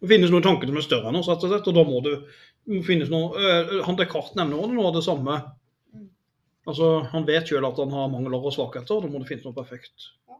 Det 0.00 0.08
finnes 0.08 0.30
noen 0.30 0.42
tanker 0.42 0.66
som 0.66 0.76
er 0.76 0.80
større 0.82 1.08
enn 1.08 1.16
oss, 1.16 1.28
rett 1.28 1.44
og 1.44 1.50
slett, 1.50 1.68
og 1.68 1.74
da 1.74 1.84
må 1.84 2.02
det 2.02 2.84
finnes 2.84 3.08
noe 3.10 3.82
Han 3.84 3.96
Descartes 3.96 4.34
nevner 4.36 4.56
også 4.58 4.74
noe 4.74 4.86
av 4.86 4.94
det 4.94 5.04
samme. 5.04 5.52
Mm. 6.64 6.70
Altså, 6.72 6.90
Han 7.12 7.26
vet 7.28 7.48
sjøl 7.48 7.66
at 7.68 7.76
han 7.78 7.92
har 7.92 8.08
mangler 8.08 8.40
og 8.40 8.52
svakheter, 8.54 9.00
da 9.04 9.08
må 9.12 9.20
det 9.20 9.28
finnes 9.28 9.44
noe 9.44 9.56
perfekt. 9.56 10.06
Ja. 10.28 10.38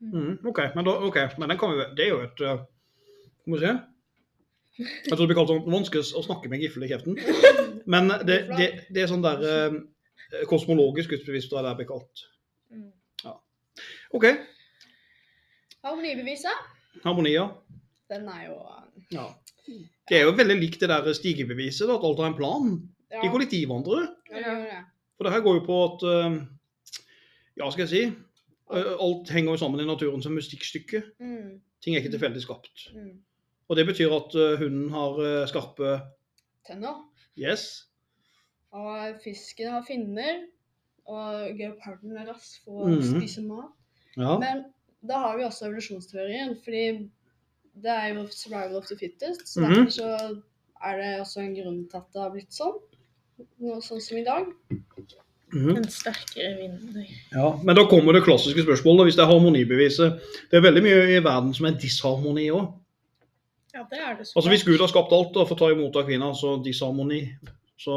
Mm, 0.00 0.38
OK, 0.48 0.58
men, 0.74 0.86
da, 0.86 0.94
ok, 1.04 1.16
men 1.38 1.52
den 1.52 1.58
kan 1.60 1.74
vi, 1.76 1.84
det 1.96 2.06
er 2.06 2.14
jo 2.14 2.20
et 2.24 2.38
uh, 2.40 2.62
Skal 3.42 3.52
vi 3.52 3.58
se 3.60 3.72
Jeg 4.80 5.10
tror 5.10 5.20
det 5.20 5.26
blir 5.28 5.36
kalt 5.36 5.50
sånn 5.52 5.66
vanskelig 5.68 6.14
å 6.16 6.22
snakke 6.24 6.48
med 6.48 6.62
gifle 6.64 6.86
i 6.86 6.88
kjeften. 6.88 7.18
Men 7.92 8.08
det, 8.24 8.38
det, 8.56 8.68
det 8.88 9.02
er 9.02 9.10
sånn 9.10 9.24
der 9.24 9.42
uh, 9.44 9.76
kosmologisk 10.48 11.12
gudsbevis, 11.12 11.50
tror 11.50 11.60
jeg 11.60 11.66
det 11.66 11.74
blir 11.82 11.88
kalt. 11.90 12.22
Ja. 13.26 13.34
OK. 14.16 14.26
Harmonibeviset, 15.84 16.64
Harmonia. 17.04 17.50
den 18.08 18.28
er 18.28 18.46
jo 18.46 18.56
eh, 18.56 18.86
Ja. 19.18 19.26
Det 20.08 20.16
er 20.18 20.24
jo 20.24 20.32
veldig 20.38 20.56
likt 20.58 20.80
det 20.82 20.88
der 20.90 21.12
stigebeviset, 21.14 21.84
da, 21.88 21.98
at 21.98 22.06
alt 22.08 22.22
har 22.22 22.30
en 22.30 22.38
plan. 22.38 22.72
ja, 23.12 23.20
De 23.20 23.30
kollektivvandrere. 23.32 24.08
ja, 24.32 24.40
det 24.40 24.56
det. 24.70 24.80
For 25.20 25.28
det 25.28 25.32
her 25.34 25.42
går 25.44 25.58
jo 25.58 25.64
på 25.66 25.78
at 25.84 26.04
eh, 26.08 26.36
Ja, 27.60 27.66
skal 27.70 27.82
jeg 27.84 27.90
si 27.92 28.02
eh, 28.08 28.92
Alt 29.04 29.28
henger 29.34 29.52
jo 29.52 29.60
sammen 29.60 29.82
i 29.82 29.88
naturen 29.88 30.22
som 30.24 30.32
musikkstykke. 30.32 31.02
Mm, 31.20 31.58
Ting 31.84 31.94
er 31.96 32.00
ikke 32.00 32.14
tilfeldig 32.16 32.40
skapt. 32.46 32.86
mm. 32.94 33.18
Og 33.68 33.76
det 33.76 33.84
betyr 33.86 34.10
at 34.16 34.32
eh, 34.34 34.56
hunden 34.58 34.88
har 34.90 35.20
skarpe 35.46 36.00
Tenner. 36.66 37.04
Yes. 37.38 37.84
Og 38.72 39.20
fisken 39.24 39.70
har 39.76 39.84
finner. 39.86 40.40
Og 41.10 41.52
geoparden 41.58 42.16
er 42.16 42.28
rask 42.32 42.64
for 42.64 42.86
å 42.86 42.90
mm. 42.96 43.02
spise 43.12 43.42
mat. 43.46 43.70
Ja. 44.16 44.36
Men 44.38 44.64
da 45.06 45.20
har 45.22 45.36
vi 45.38 45.44
også 45.46 45.68
evolusjonsteorien, 45.68 46.56
fordi 46.64 46.82
det 47.80 47.90
er 47.94 48.08
jo 48.14 48.26
survival 48.30 48.76
of 48.80 48.86
the 48.90 48.96
fittest. 48.98 49.46
Så 49.48 49.60
Mhm. 49.60 49.70
derfor 49.74 49.90
så 49.90 50.42
er 50.84 50.96
det 51.00 51.20
også 51.20 51.40
en 51.40 51.54
grunn 51.54 51.88
til 51.88 51.96
at 51.98 52.06
det 52.12 52.22
har 52.22 52.30
blitt 52.34 52.52
sånn. 52.54 52.78
Noe 53.58 53.80
sånn 53.82 54.00
som 54.00 54.18
i 54.18 54.24
dag. 54.24 54.46
Mhm. 55.52 55.76
En 55.80 55.88
sterkere 55.90 56.56
vinner. 56.60 57.06
ja. 57.34 57.48
Men 57.64 57.76
da 57.76 57.84
kommer 57.90 58.12
det 58.14 58.22
klassiske 58.24 58.62
spørsmålet, 58.62 59.06
hvis 59.08 59.16
det 59.18 59.24
er 59.24 59.32
harmonibeviset. 59.32 60.20
Det 60.50 60.58
er 60.58 60.62
veldig 60.66 60.82
mye 60.84 61.00
i 61.16 61.22
verden 61.24 61.54
som 61.54 61.66
er 61.66 61.78
disharmoni 61.80 62.50
òg. 62.54 62.68
Ja, 63.74 63.84
det 63.90 63.98
er 64.02 64.16
det 64.18 64.26
så 64.26 64.36
Altså 64.36 64.50
Hvis 64.50 64.64
Gud 64.66 64.78
har 64.82 64.88
skapt 64.90 65.12
alt 65.14 65.34
for 65.34 65.54
å 65.54 65.58
ta 65.58 65.70
imot 65.70 65.96
av 65.96 66.06
kvinna, 66.06 66.32
så 66.34 66.56
disharmoni. 66.62 67.22
Så 67.78 67.96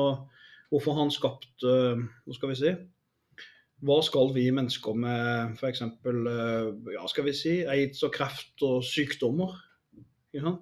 hvorfor 0.72 0.93
han 0.98 1.12
skapt 1.12 1.63
eh, 1.65 2.01
Hva 2.25 2.33
skal 2.38 2.50
vi 2.50 2.55
si? 2.55 2.74
Hva 3.83 3.98
skal 4.05 4.29
vi 4.33 4.45
mennesker 4.55 4.93
med 4.95 5.57
f.eks. 5.60 5.81
Uh, 5.81 6.72
ja, 6.93 7.03
skal 7.12 7.25
vi 7.25 7.33
si, 7.36 7.65
aids 7.67 8.01
og 8.07 8.13
kreft 8.15 8.62
og 8.63 8.81
sykdommer? 8.88 9.57
Hva, 10.33 10.53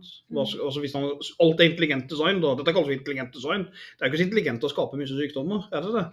skal- 0.44 0.66
altså 0.66 0.80
hvis 0.82 0.94
han, 0.98 1.06
alt 1.40 1.62
er 1.62 1.70
intelligent 1.70 2.10
design, 2.10 2.42
da. 2.42 2.56
Dette 2.58 2.74
kalles 2.74 2.98
intelligent 2.98 3.32
design. 3.36 3.68
Det 3.70 4.02
er 4.02 4.10
ikke 4.10 4.18
så 4.24 4.26
intelligent 4.26 4.66
å 4.66 4.72
skape 4.74 4.98
mye 5.00 5.08
sykdommer, 5.08 5.68
er 5.72 5.86
det 5.86 5.94
det? 6.00 6.06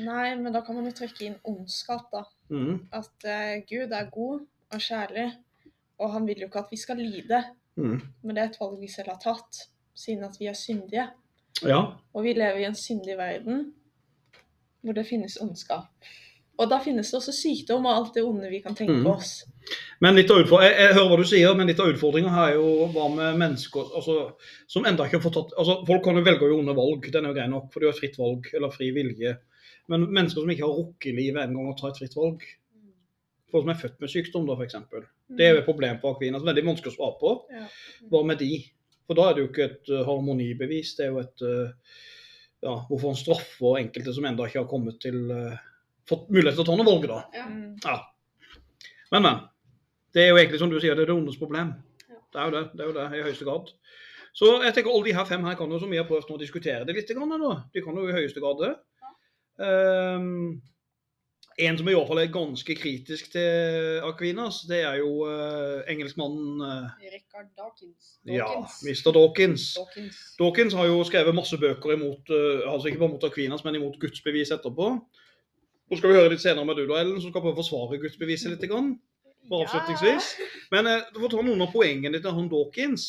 Nei, 0.00 0.34
men 0.40 0.52
da 0.54 0.62
kan 0.64 0.74
man 0.78 0.86
jo 0.88 0.94
trekke 0.96 1.26
inn 1.26 1.36
ondskap, 1.44 2.06
da. 2.12 2.22
Mm. 2.48 2.78
At 2.96 3.26
uh, 3.28 3.58
Gud 3.68 3.92
er 3.92 4.08
god 4.14 4.46
og 4.72 4.80
kjærlig, 4.80 5.26
og 6.00 6.12
han 6.14 6.26
vil 6.26 6.40
jo 6.40 6.48
ikke 6.48 6.62
at 6.64 6.72
vi 6.72 6.80
skal 6.80 6.96
lide. 6.96 7.42
Mm. 7.76 8.00
Men 8.22 8.34
det 8.36 8.42
er 8.42 8.48
et 8.50 8.58
valg 8.60 8.80
vi 8.80 8.88
selv 8.88 9.12
har 9.12 9.20
tatt, 9.20 9.66
siden 9.94 10.24
at 10.24 10.36
vi 10.40 10.48
er 10.48 10.56
syndige. 10.56 11.10
Ja. 11.62 11.82
Og 12.14 12.24
vi 12.24 12.32
lever 12.32 12.62
i 12.62 12.68
en 12.70 12.74
syndig 12.78 13.18
verden 13.20 13.72
hvor 14.82 14.96
det 14.96 15.04
finnes 15.06 15.36
ondskap. 15.40 15.86
Og 16.58 16.68
da 16.70 16.78
finnes 16.82 17.08
det 17.10 17.16
også 17.16 17.32
sykdom 17.34 17.86
og 17.86 17.94
alt 17.94 18.16
det 18.16 18.24
onde 18.26 18.48
vi 18.50 18.58
kan 18.64 18.74
tenke 18.74 18.96
Mhm. 18.96 19.06
oss. 19.06 19.44
Men 20.00 20.16
litt 20.16 20.30
av 20.30 20.40
jeg, 20.42 20.74
jeg 20.74 20.94
hører 20.94 21.08
hva 21.08 21.16
du 21.16 21.24
sier, 21.24 21.54
men 21.54 21.66
litt 21.66 21.80
av 21.80 21.86
utfordringa 21.92 22.32
er 22.48 22.54
jo 22.56 22.88
hva 22.92 23.06
med 23.14 23.38
mennesker 23.38 23.92
altså, 23.94 24.34
som 24.66 24.84
enda 24.84 25.06
ikke 25.06 25.20
har 25.20 25.22
fått 25.22 25.34
tatt 25.38 25.54
altså, 25.56 25.86
Folk 25.86 26.02
kan 26.04 26.16
jo 26.18 26.24
velge 26.26 26.42
å 26.42 26.48
gjøre 26.50 26.58
onde 26.64 26.74
valg, 26.76 27.06
den 27.12 27.24
er 27.24 27.28
jo 27.30 27.34
grei 27.38 27.46
nok, 27.48 27.72
for 27.72 27.80
det 27.80 27.88
er 27.88 28.00
fritt 28.00 28.18
valg, 28.18 28.48
eller 28.52 28.70
fri 28.74 28.90
vilje. 28.90 29.36
Men 29.90 30.06
mennesker 30.08 30.44
som 30.44 30.52
ikke 30.52 30.66
har 30.66 30.76
rukket 30.76 31.10
i 31.10 31.16
livet 31.16 31.42
en 31.42 31.56
gang 31.58 31.70
å 31.72 31.78
ta 31.78 31.90
et 31.90 31.98
fritt 31.98 32.14
valg, 32.16 32.44
folk 33.52 33.66
som 33.66 33.72
er 33.72 33.80
født 33.80 33.98
med 34.02 34.12
sykdom, 34.12 34.46
da 34.48 34.56
f.eks., 34.56 34.78
det 35.32 35.46
er 35.46 35.54
jo 35.54 35.60
et 35.62 35.68
problem 35.68 35.98
for 36.00 36.14
Akvin. 36.14 36.36
Altså, 36.36 36.48
veldig 36.48 36.64
vanskelig 36.66 36.92
å 36.92 36.96
svare 36.96 37.18
på. 37.20 37.34
Ja. 37.52 37.66
Hva 38.12 38.22
med 38.28 38.40
de? 38.42 38.52
For 39.08 39.18
da 39.18 39.28
er 39.28 39.36
det 39.36 39.42
jo 39.42 39.50
ikke 39.50 39.66
et 39.66 39.92
uh, 39.92 40.02
harmonibevis, 40.06 40.94
det 40.98 41.06
er 41.06 41.12
jo 41.12 41.22
et 41.22 41.44
uh, 41.44 42.00
ja, 42.62 42.74
Hvorfor 42.86 43.10
han 43.10 43.18
straffer 43.18 43.78
enkelte 43.80 44.14
som 44.14 44.26
enda 44.28 44.46
ikke 44.46 44.60
har 44.60 44.68
kommet 44.70 45.00
til 45.02 45.24
uh, 45.32 45.56
fått 46.08 46.28
mulighet 46.30 46.58
til 46.58 46.64
å 46.64 46.68
ta 46.68 46.76
noen 46.78 46.90
valg, 46.90 47.08
da. 47.10 47.22
Ja. 47.36 47.46
Mm. 47.48 47.72
Ja. 47.82 47.96
Men, 49.14 49.26
men. 49.26 49.42
Det 50.12 50.26
er 50.26 50.34
jo 50.34 50.38
egentlig 50.38 50.60
som 50.60 50.68
du 50.68 50.76
sier, 50.76 50.94
det 50.96 51.06
er 51.06 51.10
det 51.10 51.16
ondes 51.16 51.40
problem. 51.40 51.72
Ja. 52.04 52.20
Det 52.20 52.40
er 52.40 52.48
jo 52.48 52.54
det, 52.54 52.62
det 52.76 52.84
er 52.84 52.90
jo 52.90 52.96
det 52.98 53.06
i 53.08 53.26
høyeste 53.26 53.48
grad. 53.48 53.72
Så 54.36 54.48
jeg 54.64 54.74
tenker 54.76 54.92
alle 54.92 55.08
de 55.08 55.14
her 55.16 55.28
fem 55.28 55.44
her 55.44 55.56
kan 55.58 55.72
jo, 55.72 55.80
som 55.80 55.92
vi 55.92 56.00
har 56.00 56.08
prøvd 56.08 56.30
nå, 56.30 56.36
å 56.38 56.40
diskutere 56.40 56.86
det 56.88 56.96
litt. 56.96 57.10
Grann, 57.16 57.32
da. 57.40 57.54
De 57.72 57.84
kan 57.84 57.96
jo 57.96 58.06
i 58.08 58.16
høyeste 58.16 58.40
grad 58.40 58.60
det. 58.60 58.72
Ehm, 59.62 60.62
en 61.58 61.78
som 61.78 61.88
i 61.88 61.94
hvert 61.94 62.08
fall 62.08 62.20
er 62.22 62.32
ganske 62.32 62.74
kritisk 62.74 63.32
til 63.34 64.00
Aquinas, 64.08 64.62
det 64.68 64.80
er 64.88 64.96
jo 65.02 65.26
uh, 65.28 65.82
engelskmannen 65.90 66.62
uh, 66.64 66.88
Richard 67.12 67.50
Dawkins. 67.58 68.14
Ja, 68.24 68.48
Mr. 68.86 69.12
Dawkins. 69.12 69.66
Dawkins. 69.76 70.22
Dawkins 70.38 70.74
har 70.78 70.88
jo 70.88 71.02
skrevet 71.04 71.36
masse 71.36 71.58
bøker 71.60 71.92
imot 71.94 72.32
uh, 72.32 72.72
altså 72.72 72.88
ikke 72.88 73.02
bare 73.04 73.14
mot 73.14 73.28
Aquinas, 73.28 73.64
men 73.66 73.78
imot 73.78 74.00
gudsbevis 74.00 74.54
etterpå. 74.56 74.88
Nå 75.90 76.00
skal 76.00 76.08
vi 76.08 76.18
høre 76.18 76.32
litt 76.32 76.42
senere 76.42 76.64
med 76.64 76.80
du 76.80 76.86
da, 76.88 77.02
Ellen, 77.02 77.20
som 77.20 77.30
skal 77.30 77.44
prøve 77.44 77.58
å 77.58 77.60
forsvare 77.60 78.00
gudsbeviset 78.00 78.54
litt. 78.54 78.66
Grann. 78.70 78.94
Bare 79.50 79.66
avslutningsvis. 79.68 80.32
Men 80.72 80.88
uh, 80.88 80.98
for 81.12 81.28
å 81.28 81.32
ta 81.36 81.44
noen 81.44 81.66
av 81.66 81.72
poengene 81.76 82.22
til 82.22 82.38
han 82.38 82.50
Dawkins, 82.50 83.06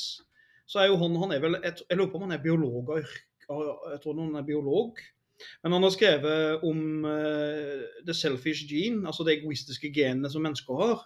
så 0.67 0.83
er 0.83 0.91
jo 0.91 0.99
han, 0.99 1.15
han 1.23 1.35
er 1.35 1.43
vel, 1.43 1.61
et, 1.63 1.79
jeg 1.87 1.99
lurer 1.99 2.11
på 2.11 2.19
om 2.19 2.27
han 2.27 2.35
er 2.35 2.43
biolog 2.43 2.91
av 2.91 3.03
yrke, 3.05 3.27
jeg 3.43 3.99
tror 4.03 4.19
han 4.19 4.39
er 4.39 4.45
biolog. 4.47 4.99
Men 5.63 5.75
han 5.77 5.85
har 5.85 5.93
skrevet 5.95 6.63
om 6.67 7.07
uh, 7.07 7.83
the 8.05 8.15
selfish 8.17 8.67
gene, 8.69 9.05
altså 9.07 9.25
de 9.27 9.35
egoistiske 9.37 9.91
genene 9.95 10.31
som 10.31 10.45
mennesker 10.45 10.79
har. 10.79 11.03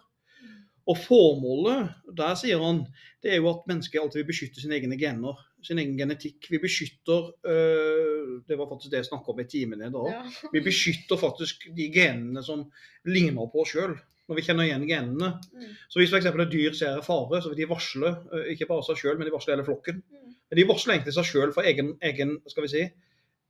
Og 0.88 0.96
formålet, 1.04 1.90
der 2.16 2.36
sier 2.40 2.62
han, 2.64 2.86
det 3.24 3.34
er 3.34 3.42
jo 3.42 3.50
at 3.52 3.66
mennesket 3.68 4.00
alltid 4.00 4.22
vil 4.22 4.30
beskytte 4.30 4.64
sine 4.64 4.78
egne 4.78 4.96
gener, 5.00 5.40
sin 5.66 5.82
egen 5.82 5.98
genetikk. 6.00 6.48
Vi 6.48 6.62
beskytter 6.64 7.32
uh, 7.44 8.38
Det 8.48 8.56
var 8.56 8.70
faktisk 8.70 8.94
det 8.94 9.02
jeg 9.02 9.10
snakka 9.10 9.34
om 9.34 9.42
i 9.44 9.48
timen 9.52 9.84
i 9.84 9.92
dag. 9.92 10.12
Ja. 10.14 10.22
Vi 10.54 10.64
beskytter 10.64 11.20
faktisk 11.20 11.68
de 11.76 11.90
genene 11.92 12.44
som 12.46 12.70
ligner 13.08 13.52
på 13.52 13.66
oss 13.66 13.74
sjøl, 13.76 13.98
når 14.28 14.40
vi 14.40 14.46
kjenner 14.48 14.68
igjen 14.68 14.88
genene. 14.88 15.34
Mm. 15.52 15.76
Så 15.92 16.00
hvis 16.00 16.14
f.eks. 16.14 16.30
et 16.30 16.54
dyr 16.54 16.78
ser 16.78 17.04
fare, 17.04 17.42
så 17.42 17.52
vil 17.52 17.62
de 17.62 17.70
varsle 17.70 18.14
øh, 18.32 18.48
ikke 18.54 18.70
bare 18.70 18.86
seg 18.88 19.02
sjøl, 19.02 19.20
men 19.20 19.28
de 19.28 19.36
varsler 19.36 19.56
hele 19.56 19.68
flokken. 19.68 20.02
Mm. 20.04 20.34
Men 20.48 20.62
De 20.62 20.68
varsler 20.68 20.96
egentlig 20.96 21.16
seg 21.18 21.28
sjøl 21.28 21.54
for 21.56 21.68
egen, 21.68 21.94
egen 22.04 22.38
skal 22.48 22.64
vi 22.64 22.72
si, 22.72 22.84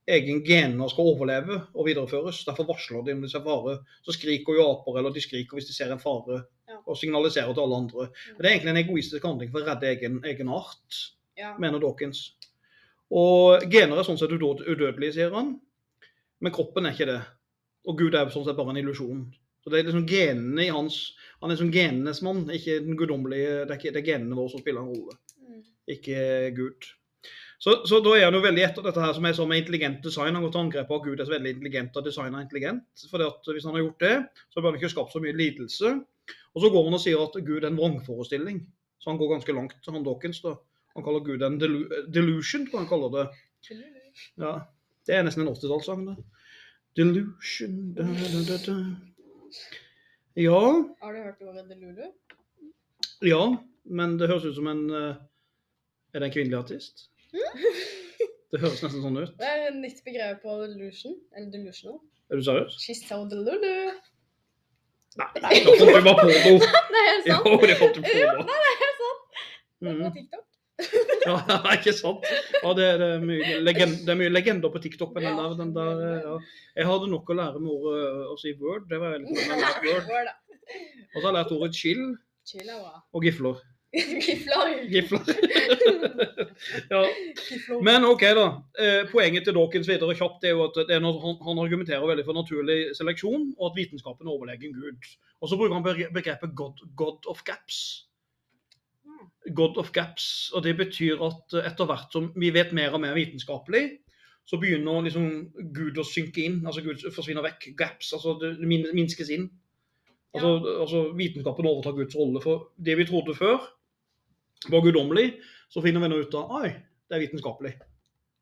egen 0.08 0.40
gener 0.46 0.88
skal 0.88 1.10
overleve 1.12 1.58
og 1.74 1.86
videreføres. 1.86 2.40
Derfor 2.48 2.64
varsler 2.70 3.04
de 3.04 3.12
om 3.12 3.20
de 3.22 3.28
ser 3.28 3.44
fare. 3.44 3.78
Så 4.06 4.14
skriker 4.16 4.56
jo 4.56 4.64
aper, 4.70 4.98
eller 4.98 5.12
de 5.14 5.20
skriker 5.20 5.58
hvis 5.58 5.68
de 5.68 5.76
ser 5.76 5.92
en 5.92 6.00
fare, 6.02 6.44
Ja. 6.68 6.78
og 6.86 6.96
signaliserer 6.96 7.52
til 7.54 7.62
alle 7.64 7.76
andre. 7.76 8.08
Men 8.32 8.38
det 8.38 8.46
er 8.46 8.54
egentlig 8.56 8.70
en 8.74 8.84
egoistisk 8.84 9.24
handling 9.24 9.50
for 9.52 9.60
å 9.60 9.66
redde 9.68 9.88
egen, 9.92 10.20
egen 10.24 10.48
art 10.48 11.00
Ja. 11.36 11.54
mener 11.58 11.78
Dawkins. 11.78 12.32
Og 13.10 13.62
gener 13.70 13.98
er 13.98 14.04
sånn 14.04 14.18
sett 14.18 14.30
udødelige, 14.30 15.12
sier 15.12 15.30
han. 15.34 15.60
Men 16.40 16.52
kroppen 16.52 16.86
er 16.86 16.92
ikke 16.92 17.06
det. 17.06 17.22
Og 17.86 17.96
Gud 17.98 18.14
er 18.14 18.26
sånn 18.28 18.44
sett 18.44 18.56
bare 18.56 18.70
en 18.70 18.76
illusjon. 18.76 19.32
Så 19.64 19.70
det 19.70 19.80
er 19.80 19.90
liksom 19.90 20.06
genene 20.06 20.66
i 20.66 20.68
hans 20.72 21.14
Han 21.40 21.50
er 21.52 21.56
som 21.56 21.70
genenes 21.70 22.20
mann, 22.22 22.48
ikke 22.50 22.80
den 22.84 22.96
guddommelige 22.96 23.66
Det 23.66 23.70
er 23.70 23.78
ikke 23.78 23.92
det 23.94 24.00
er 24.02 24.18
genene 24.18 24.34
våre 24.34 24.50
som 24.50 24.60
spiller 24.60 24.80
en 24.80 24.88
rolle, 24.88 25.14
Mm. 25.38 25.62
ikke 25.88 26.54
Gud. 26.56 26.88
Så, 27.58 27.72
så 27.90 27.98
da 28.04 28.12
er 28.14 28.28
han 28.28 28.36
jo 28.36 28.40
veldig 28.44 28.62
etter 28.62 28.84
dette 28.86 29.02
her 29.02 29.14
som 29.16 29.24
er 29.26 29.34
sånn 29.34 29.48
med 29.50 29.64
intelligent 29.64 29.98
design. 30.04 30.36
Han 30.36 30.44
går 30.46 30.52
til 30.54 30.60
angrep 30.62 30.86
på 30.92 31.00
Gud 31.08 31.18
er 31.18 31.26
så 31.26 31.34
veldig 31.34 31.56
intelligent 31.56 31.96
og 31.98 32.04
designer 32.06 32.44
intelligent. 32.44 32.84
For 33.10 33.50
hvis 33.50 33.66
han 33.66 33.74
har 33.74 33.82
gjort 33.82 34.04
det, 34.04 34.12
så 34.54 34.62
bør 34.62 34.70
han 34.70 34.78
ikke 34.78 34.92
skapt 34.92 35.14
så 35.16 35.22
mye 35.24 35.34
lidelse. 35.34 35.90
Og 36.54 36.62
så 36.62 36.70
går 36.70 36.86
han 36.86 36.96
og 36.98 37.02
sier 37.02 37.24
at 37.24 37.38
Gud 37.42 37.64
er 37.64 37.70
en 37.72 37.80
vrangforestilling. 37.80 38.60
Så 39.02 39.10
han 39.10 39.18
går 39.18 39.32
ganske 39.34 39.56
langt, 39.56 39.74
han 39.90 40.06
Dawkins. 40.06 40.40
da. 40.46 40.54
Han 40.94 41.04
kaller 41.06 41.26
Gud 41.26 41.42
en 41.46 41.58
delu 41.58 41.80
delusion, 42.14 42.64
tror 42.66 42.78
jeg 42.80 42.86
han 42.86 42.90
kaller 42.94 43.12
det. 43.16 43.26
Ja, 44.38 44.54
Det 45.06 45.14
er 45.16 45.22
nesten 45.26 45.42
en 45.46 45.50
80-tallssang, 45.54 46.06
det. 46.06 46.16
Delusion 46.98 47.76
da, 47.96 48.02
da, 48.06 48.40
da, 48.48 48.56
da. 48.66 48.74
Ja, 50.38 50.58
Har 51.02 51.12
du 51.14 51.22
hørt 51.22 51.42
ordet 51.42 51.68
delulu? 51.70 52.08
ja, 53.26 53.42
men 53.84 54.18
det 54.18 54.28
høres 54.30 54.44
ut 54.46 54.54
som 54.58 54.66
en 54.70 54.82
eh, 54.94 55.14
Er 56.14 56.20
det 56.20 56.28
en 56.28 56.34
kvinnelig 56.34 56.58
artist? 56.58 57.08
Det 57.32 58.60
høres 58.62 58.80
nesten 58.84 59.02
sånn 59.04 59.18
ut. 59.20 59.32
Det 59.40 59.48
er 59.48 59.64
et 59.68 59.76
nytt 59.76 59.98
begrep 60.06 60.38
på 60.44 60.54
delusion. 60.70 61.16
Eller 61.36 61.50
delusional. 61.52 61.98
Er 62.32 62.40
du 62.40 62.44
seriøs? 62.46 62.76
She's 62.80 63.02
so 63.08 63.22
delulu. 63.28 63.72
Nei, 65.18 65.26
nei, 65.42 65.54
fant 65.64 65.80
vi 65.82 65.86
bare 65.92 66.02
på 66.04 66.26
noe. 66.28 66.28
Det 66.28 67.00
er 67.00 67.08
helt 67.08 67.28
Jo, 67.28 67.38
sant. 67.44 67.64
det 67.68 67.76
fant 67.80 67.96
du 67.96 68.02
på 68.04 68.12
Jo, 68.16 68.34
nei, 68.38 68.58
det 68.58 68.68
er 68.72 68.78
helt 68.84 69.02
sant. 69.02 69.24
Det 69.78 69.88
er 69.88 69.98
på 69.98 70.06
Mhm. 70.08 70.14
TikTok. 70.18 70.44
Ja, 71.28 71.36
ikke 71.74 71.92
sant? 71.92 72.26
Ja, 72.62 72.70
det, 72.78 72.84
er, 72.86 73.00
det, 73.02 73.06
er 73.16 73.22
mye 73.26 73.56
legend, 73.66 73.96
det 74.06 74.12
er 74.14 74.18
mye 74.20 74.30
legender 74.30 74.70
på 74.72 74.78
TikTok, 74.80 75.10
den 75.18 75.26
der, 75.36 75.54
den 75.58 75.72
der 75.74 76.02
eh, 76.06 76.20
ja. 76.22 76.36
Jeg 76.78 76.86
hadde 76.88 77.08
nok 77.10 77.32
å 77.32 77.36
lære 77.36 77.60
med 77.64 77.72
ordet 77.72 78.04
eh, 78.06 78.28
å 78.30 78.36
si 78.40 78.52
word. 78.60 78.86
Det 78.90 79.00
var 79.02 79.16
veldig 79.16 79.48
lært 79.58 79.82
word. 80.12 80.30
Og 80.30 81.18
så 81.18 81.24
har 81.24 81.26
jeg 81.32 81.36
lært 81.40 81.52
ordet 81.58 81.70
chill 81.80 82.04
Chill 82.48 82.70
bra. 82.70 82.94
og 83.12 83.26
gifler. 83.26 83.58
Gifler. 83.92 84.88
Gifler. 84.88 85.20
ja. 86.92 87.04
Men 87.82 88.04
OK, 88.04 88.20
da. 88.36 88.48
Eh, 88.76 89.04
poenget 89.08 89.46
til 89.48 89.56
Dawkins 89.56 89.88
videre 89.88 90.16
kjapt 90.16 90.44
er 90.44 90.52
jo 90.52 90.66
at 90.66 90.76
det 90.90 90.98
er 90.98 91.00
noe, 91.00 91.16
han, 91.22 91.38
han 91.46 91.60
argumenterer 91.62 92.04
veldig 92.10 92.26
for 92.26 92.36
naturlig 92.36 92.78
seleksjon, 92.98 93.54
og 93.56 93.70
at 93.70 93.78
vitenskapen 93.78 94.28
er 94.28 94.34
overlegen 94.34 94.76
Gud. 94.76 95.08
Og 95.40 95.48
så 95.48 95.56
bruker 95.56 95.78
han 95.78 96.12
begrepet 96.12 96.52
God, 96.58 96.82
God 97.00 97.30
of 97.32 97.40
gaps. 97.48 97.80
God 99.56 99.80
of 99.80 99.88
gaps, 99.96 100.50
og 100.52 100.66
det 100.66 100.76
betyr 100.76 101.22
at 101.24 101.56
etter 101.64 101.88
hvert 101.88 102.12
som 102.12 102.28
vi 102.36 102.52
vet 102.52 102.74
mer 102.76 102.92
og 102.92 103.00
mer 103.00 103.16
vitenskapelig, 103.16 103.86
så 104.48 104.60
begynner 104.60 105.04
liksom 105.04 105.30
Gud 105.76 105.96
å 106.00 106.04
synke 106.04 106.44
inn. 106.44 106.60
altså 106.66 106.84
Gud 106.84 107.02
forsvinner 107.12 107.44
vekk. 107.44 107.70
Gaps, 107.76 108.12
altså 108.16 108.36
det 108.40 108.52
minskes 108.68 109.32
inn. 109.32 109.48
Altså, 110.36 110.52
altså 110.84 111.02
Vitenskapen 111.16 111.68
overtar 111.68 111.96
Guds 111.96 112.16
rolle. 112.16 112.40
For 112.44 112.68
det 112.76 112.96
vi 113.00 113.08
trodde 113.08 113.36
før 113.36 113.64
var 114.66 114.82
guddommelig, 114.84 115.28
så 115.70 115.84
finner 115.84 116.02
vi 116.02 116.10
nå 116.10 116.22
ut 116.24 116.34
av 116.38 116.58
Oi, 116.58 116.72
det 117.08 117.16
er 117.16 117.24
vitenskapelig. 117.26 117.76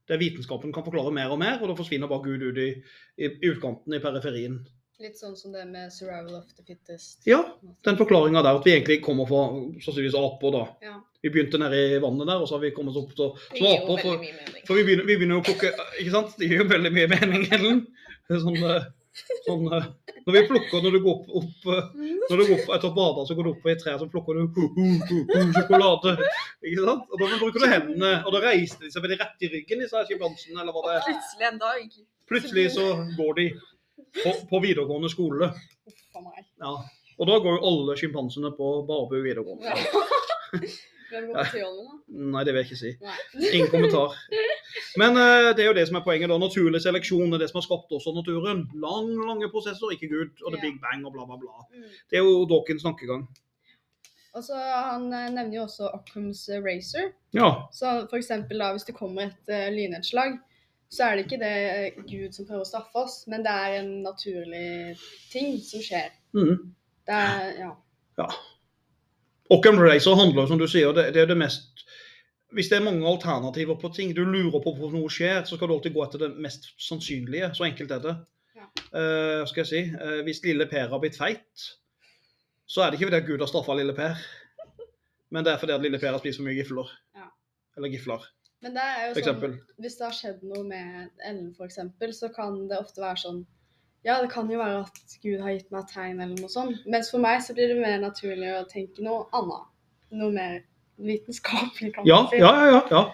Det 0.06 0.14
er 0.14 0.22
Vitenskapen 0.22 0.70
kan 0.74 0.84
forklare 0.86 1.10
mer 1.10 1.32
og 1.34 1.40
mer, 1.42 1.58
og 1.58 1.70
da 1.70 1.74
forsvinner 1.78 2.10
bare 2.10 2.22
Gud 2.28 2.44
ut 2.46 2.58
i, 2.62 2.68
i, 3.18 3.26
i 3.26 3.48
utkanten, 3.50 3.96
i 3.96 4.02
periferien. 4.02 4.60
Litt 5.02 5.18
sånn 5.18 5.34
som 5.36 5.52
det 5.52 5.66
med 5.68 5.90
survival 5.92 6.38
of 6.38 6.52
the 6.56 6.62
fittest. 6.64 7.26
Ja, 7.28 7.42
den 7.84 7.98
forklaringa 7.98 8.40
der 8.46 8.56
at 8.56 8.64
vi 8.64 8.72
egentlig 8.72 9.02
kommer 9.04 9.26
fra 9.28 9.42
sannsynligvis 9.82 10.16
aper, 10.16 10.54
da. 10.54 10.62
Ja. 10.86 10.94
Vi 11.26 11.32
begynte 11.34 11.60
nede 11.60 11.80
i 11.82 11.98
vannet 12.00 12.30
der, 12.30 12.40
og 12.40 12.48
så 12.48 12.56
har 12.56 12.62
vi 12.62 12.70
kommet 12.76 12.96
opp 12.96 13.10
til 13.18 13.34
som 13.50 13.66
aper. 13.74 14.00
For, 14.04 14.24
for 14.70 14.78
vi, 14.78 14.86
begynner, 14.86 15.04
vi 15.10 15.18
begynner 15.18 15.36
jo 15.36 15.42
å 15.42 15.46
plukke 15.50 15.74
Ikke 15.98 16.14
sant? 16.14 16.32
Det 16.38 16.48
gir 16.48 16.62
jo 16.62 16.68
veldig 16.70 16.94
mye 16.96 17.10
mening, 17.12 17.44
Ellen. 17.58 17.82
Sånn, 18.46 18.56
eh, 18.62 18.86
sånn 19.46 19.66
eh, 19.72 19.86
Når 20.26 20.34
vi 20.36 20.42
plukker 20.50 20.82
når 20.84 20.96
du 20.96 20.98
går 21.04 21.14
opp, 21.14 21.28
opp 21.40 21.68
eh, 21.72 21.86
Når 22.30 22.40
du 22.40 22.42
går 22.42 22.54
opp 22.56 22.72
etter 22.76 22.88
å 22.88 22.96
bade, 22.96 23.24
så 23.28 23.36
går 23.36 23.46
du 23.46 23.50
opp 23.52 23.62
på 23.62 23.72
et 23.72 23.82
tre, 23.82 23.94
så 24.00 24.08
plukker 24.12 24.38
du 24.38 24.42
hu, 24.56 24.66
hu, 24.76 24.88
hu, 25.06 25.38
sjokolade. 25.54 26.16
Ikke 26.62 26.88
sant? 26.88 27.06
Og 27.12 27.22
da 27.22 27.30
bruker 27.40 27.62
du 27.62 27.68
hendene, 27.70 28.12
og 28.24 28.34
da 28.34 28.42
reiste 28.46 28.84
de 28.84 28.92
seg 28.92 29.06
veldig 29.06 29.20
rett 29.22 29.46
i 29.46 29.52
ryggen, 29.54 29.84
disse 29.84 30.04
sjimpansene, 30.10 30.60
eller 30.62 30.74
hva 30.74 30.84
det 30.88 30.96
er. 30.98 31.06
Plutselig 31.08 31.48
en 31.50 31.62
dag. 31.62 31.96
Plutselig 32.32 32.66
så 32.74 32.88
går 33.16 33.38
de 33.40 33.46
på, 34.22 34.34
på 34.50 34.62
videregående 34.64 35.12
skole. 35.12 35.52
Ja. 36.16 36.74
Og 37.16 37.30
da 37.30 37.38
går 37.40 37.56
jo 37.56 37.70
alle 37.70 37.96
sjimpansene 38.00 38.52
på 38.56 38.74
Barbu 38.88 39.16
videregående. 39.20 39.72
Ja. 39.72 40.66
På 41.10 41.32
da? 41.36 41.44
Nei, 42.08 42.42
det 42.44 42.52
vil 42.52 42.60
jeg 42.60 42.68
ikke 42.68 42.80
si. 42.80 42.92
Nei. 43.02 43.16
Ingen 43.52 43.70
kommentar. 43.72 44.16
Men 45.00 45.16
uh, 45.16 45.50
det 45.56 45.64
er 45.64 45.70
jo 45.70 45.76
det 45.78 45.86
som 45.88 45.98
er 46.00 46.04
poenget. 46.06 46.30
da. 46.32 46.38
Naturlig 46.40 46.82
seleksjon 46.84 47.32
er 47.32 47.42
det 47.42 47.50
som 47.50 47.60
har 47.60 47.66
skapt 47.68 47.94
også 47.96 48.14
naturen. 48.16 48.66
Lang, 48.82 49.12
lange 49.28 49.50
prosesser, 49.52 49.92
ikke 49.94 50.10
Gud, 50.12 50.44
og 50.44 50.52
det 50.52 50.62
Ja. 50.62 50.68
big 50.68 50.80
bang 50.82 51.06
og 51.06 51.12
bla, 51.16 51.26
bla, 51.28 51.38
bla. 51.40 51.66
Mm. 51.72 51.90
Det 52.10 52.18
er 52.20 52.24
jo 52.24 52.46
Dawkins 52.50 52.82
tankegang. 52.86 53.26
Og 54.36 54.44
så 54.44 54.56
Han 54.58 55.12
eh, 55.12 55.30
nevner 55.32 55.54
jo 55.56 55.62
også 55.64 55.88
Occams 55.96 56.48
eh, 56.48 56.60
Racer. 56.60 57.12
Ja. 57.32 57.48
Så 57.72 58.06
for 58.10 58.18
eksempel 58.18 58.60
da, 58.60 58.72
hvis 58.74 58.84
det 58.84 58.96
kommer 58.98 59.30
et 59.30 59.52
uh, 59.52 59.68
lynnedslag, 59.72 60.36
så 60.92 61.04
er 61.04 61.16
det 61.16 61.24
ikke 61.24 61.40
det 61.40 61.54
eh, 61.70 62.02
Gud 62.04 62.36
som 62.36 62.46
prøver 62.46 62.66
å 62.66 62.68
straffe 62.68 63.00
oss, 63.00 63.22
men 63.30 63.44
det 63.46 63.52
er 63.52 63.78
en 63.80 63.90
naturlig 64.04 64.98
ting 65.32 65.56
som 65.64 65.82
skjer. 65.82 66.12
Mm. 66.36 66.74
Det 67.08 67.16
er, 67.16 67.48
ja. 67.62 67.72
ja. 68.20 68.28
Occam 69.50 69.78
Racer 69.78 70.16
handler 70.18 70.46
som 70.50 70.58
du 70.58 70.66
sier, 70.70 70.92
det, 70.96 71.10
det 71.14 71.22
er 71.22 71.30
det 71.30 71.38
mest 71.38 71.84
Hvis 72.54 72.70
det 72.70 72.78
er 72.78 72.86
mange 72.86 73.06
alternativer 73.06 73.76
på 73.78 73.90
ting, 73.94 74.14
du 74.16 74.22
lurer 74.24 74.60
på 74.62 74.72
hvorfor 74.72 74.94
noe 74.94 75.10
skjer, 75.12 75.42
så 75.44 75.58
skal 75.58 75.68
du 75.68 75.74
alltid 75.74 75.94
gå 75.96 76.04
etter 76.04 76.22
det 76.22 76.28
mest 76.40 76.68
sannsynlige. 76.80 77.50
Så 77.58 77.66
enkelt 77.66 77.90
er 77.92 78.04
det. 78.04 78.14
Ja. 78.56 78.68
Uh, 78.94 79.42
skal 79.50 79.64
jeg 79.64 79.70
si, 79.72 79.80
Uh, 79.92 80.22
Hvis 80.24 80.40
lille 80.44 80.68
Per 80.70 80.86
har 80.92 81.02
blitt 81.02 81.18
feit, 81.18 81.66
så 82.70 82.82
er 82.82 82.90
det 82.90 83.00
ikke 83.00 83.10
fordi 83.10 83.26
Gud 83.26 83.42
har 83.42 83.50
straffa 83.50 83.76
lille 83.76 83.96
Per, 83.98 84.22
men 85.34 85.44
det 85.44 85.52
er 85.52 85.60
fordi 85.60 85.74
at 85.74 85.82
lille 85.84 85.98
Per 85.98 86.14
har 86.14 86.22
spist 86.22 86.40
for 86.40 86.46
mye 86.46 86.56
gifler. 86.56 86.94
Ja. 87.18 87.28
Eller 87.76 87.92
gifler, 87.92 88.24
Men 88.62 88.78
det 88.78 88.86
er 88.94 89.02
jo 89.08 89.26
sånn. 89.26 89.58
Hvis 89.82 89.98
det 89.98 90.06
har 90.06 90.16
skjedd 90.16 90.46
noe 90.46 90.62
med 90.70 91.26
Ellen 91.26 91.50
f.eks., 91.52 91.82
så 92.22 92.30
kan 92.32 92.62
det 92.70 92.78
ofte 92.78 93.02
være 93.02 93.20
sånn 93.26 93.42
Ja, 94.06 94.20
det 94.22 94.30
kan 94.30 94.50
jo 94.50 94.60
være 94.60 94.84
at 94.84 95.16
Gud 95.22 95.40
har 95.42 95.56
gitt 95.56 95.72
meg 95.74 95.88
tegn, 95.90 96.20
eller 96.22 96.38
noe 96.38 96.50
sånt. 96.52 96.84
Mens 96.86 97.10
for 97.10 97.22
meg 97.22 97.40
så 97.42 97.56
blir 97.56 97.72
det 97.72 97.78
mer 97.80 97.98
naturlig 98.02 98.52
å 98.54 98.64
tenke 98.70 99.02
noe 99.02 99.24
annet. 99.34 99.64
Noe 100.14 100.30
mer 100.34 100.60
vitenskapelig, 101.02 101.92
kan 101.96 102.06
Ja, 102.06 102.22
man 102.22 102.30
si. 102.30 102.38
ja, 102.42 102.52
ja. 102.70 102.82
ja. 102.90 103.04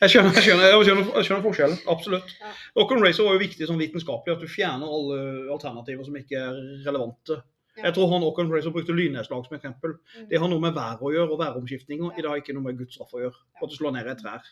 Jeg 0.00 0.12
skjønner, 0.12 0.36
jeg, 0.36 0.44
skjønner, 0.46 0.66
jeg, 0.70 0.84
skjønner, 0.86 1.08
jeg 1.16 1.26
skjønner 1.26 1.42
forskjellen. 1.44 1.80
Absolutt. 1.92 2.36
Ja. 2.40 2.52
Occam 2.84 3.02
Racer 3.04 3.26
var 3.26 3.34
jo 3.36 3.42
viktig 3.42 3.66
sånn 3.68 3.80
vitenskapelig, 3.80 4.36
at 4.36 4.44
du 4.44 4.48
fjerner 4.52 4.92
alle 4.98 5.18
alternativer 5.52 6.06
som 6.06 6.16
ikke 6.20 6.38
er 6.40 6.60
relevante. 6.86 7.40
Ja. 7.74 7.88
Jeg 7.88 7.96
tror 7.96 8.10
han 8.12 8.22
Auckland 8.22 8.52
Racer 8.54 8.70
brukte 8.70 8.94
lynnedslag 8.94 9.46
som 9.46 9.56
eksempel. 9.56 9.96
Mm. 10.14 10.28
Det 10.30 10.40
har 10.40 10.50
noe 10.50 10.62
med 10.62 10.76
været 10.76 11.02
å 11.02 11.10
gjøre, 11.10 11.30
og 11.34 11.40
væromskiftninger. 11.40 12.12
Ja. 12.14 12.22
Det 12.22 12.30
har 12.30 12.42
ikke 12.42 12.54
noe 12.54 12.68
med 12.68 12.78
Guds 12.78 12.94
straff 12.94 13.14
å 13.16 13.22
gjøre. 13.24 13.34
Ja. 13.34 13.60
At 13.66 13.72
du 13.72 13.76
slår 13.78 13.96
ned 13.96 14.10
et 14.12 14.22
trær. 14.22 14.48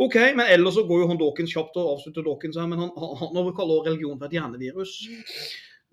OK, 0.00 0.16
men 0.38 0.44
ellers 0.46 0.78
så 0.78 0.86
går 0.88 1.02
jo 1.02 1.08
han 1.12 1.20
Dawkins 1.20 1.52
kjapt 1.52 1.76
og 1.76 1.94
avslutter 1.96 2.24
Dawkins 2.24 2.56
her, 2.56 2.68
men 2.70 2.80
han, 2.80 2.92
han, 2.96 3.36
han 3.36 3.54
kaller 3.56 3.90
religion 3.90 4.16
for 4.16 4.28
et 4.30 4.38
hjernevirus. 4.38 4.96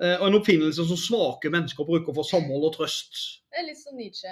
Eh, 0.01 0.15
og 0.17 0.25
en 0.27 0.39
oppfinnelse 0.39 0.85
som 0.89 0.99
svake 0.99 1.51
mennesker 1.53 1.85
bruker 1.87 2.15
for 2.15 2.27
samhold 2.27 2.69
og 2.69 2.77
trøst. 2.77 3.19
Det 3.53 3.61
er 3.61 3.67
litt 3.67 3.81
som 3.81 3.99
Nietzsche. 3.99 4.31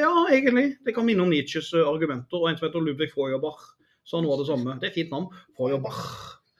Ja, 0.00 0.14
egentlig. 0.32 0.72
Det 0.84 0.96
kan 0.96 1.06
minne 1.06 1.22
om 1.22 1.30
Nietzsches 1.30 1.70
eh, 1.76 1.86
argumenter. 1.86 2.40
Og 2.40 2.50
en 2.50 2.58
som 2.58 2.66
heter 2.66 2.82
Ludvig 2.82 3.12
Feuerbach 3.12 3.62
sa 4.06 4.22
noe 4.22 4.34
av 4.34 4.42
det 4.42 4.48
samme. 4.48 4.74
Det 4.82 4.90
er 4.90 4.96
fint 4.96 5.14
navn. 5.14 5.28
Feuerbach. 5.58 6.02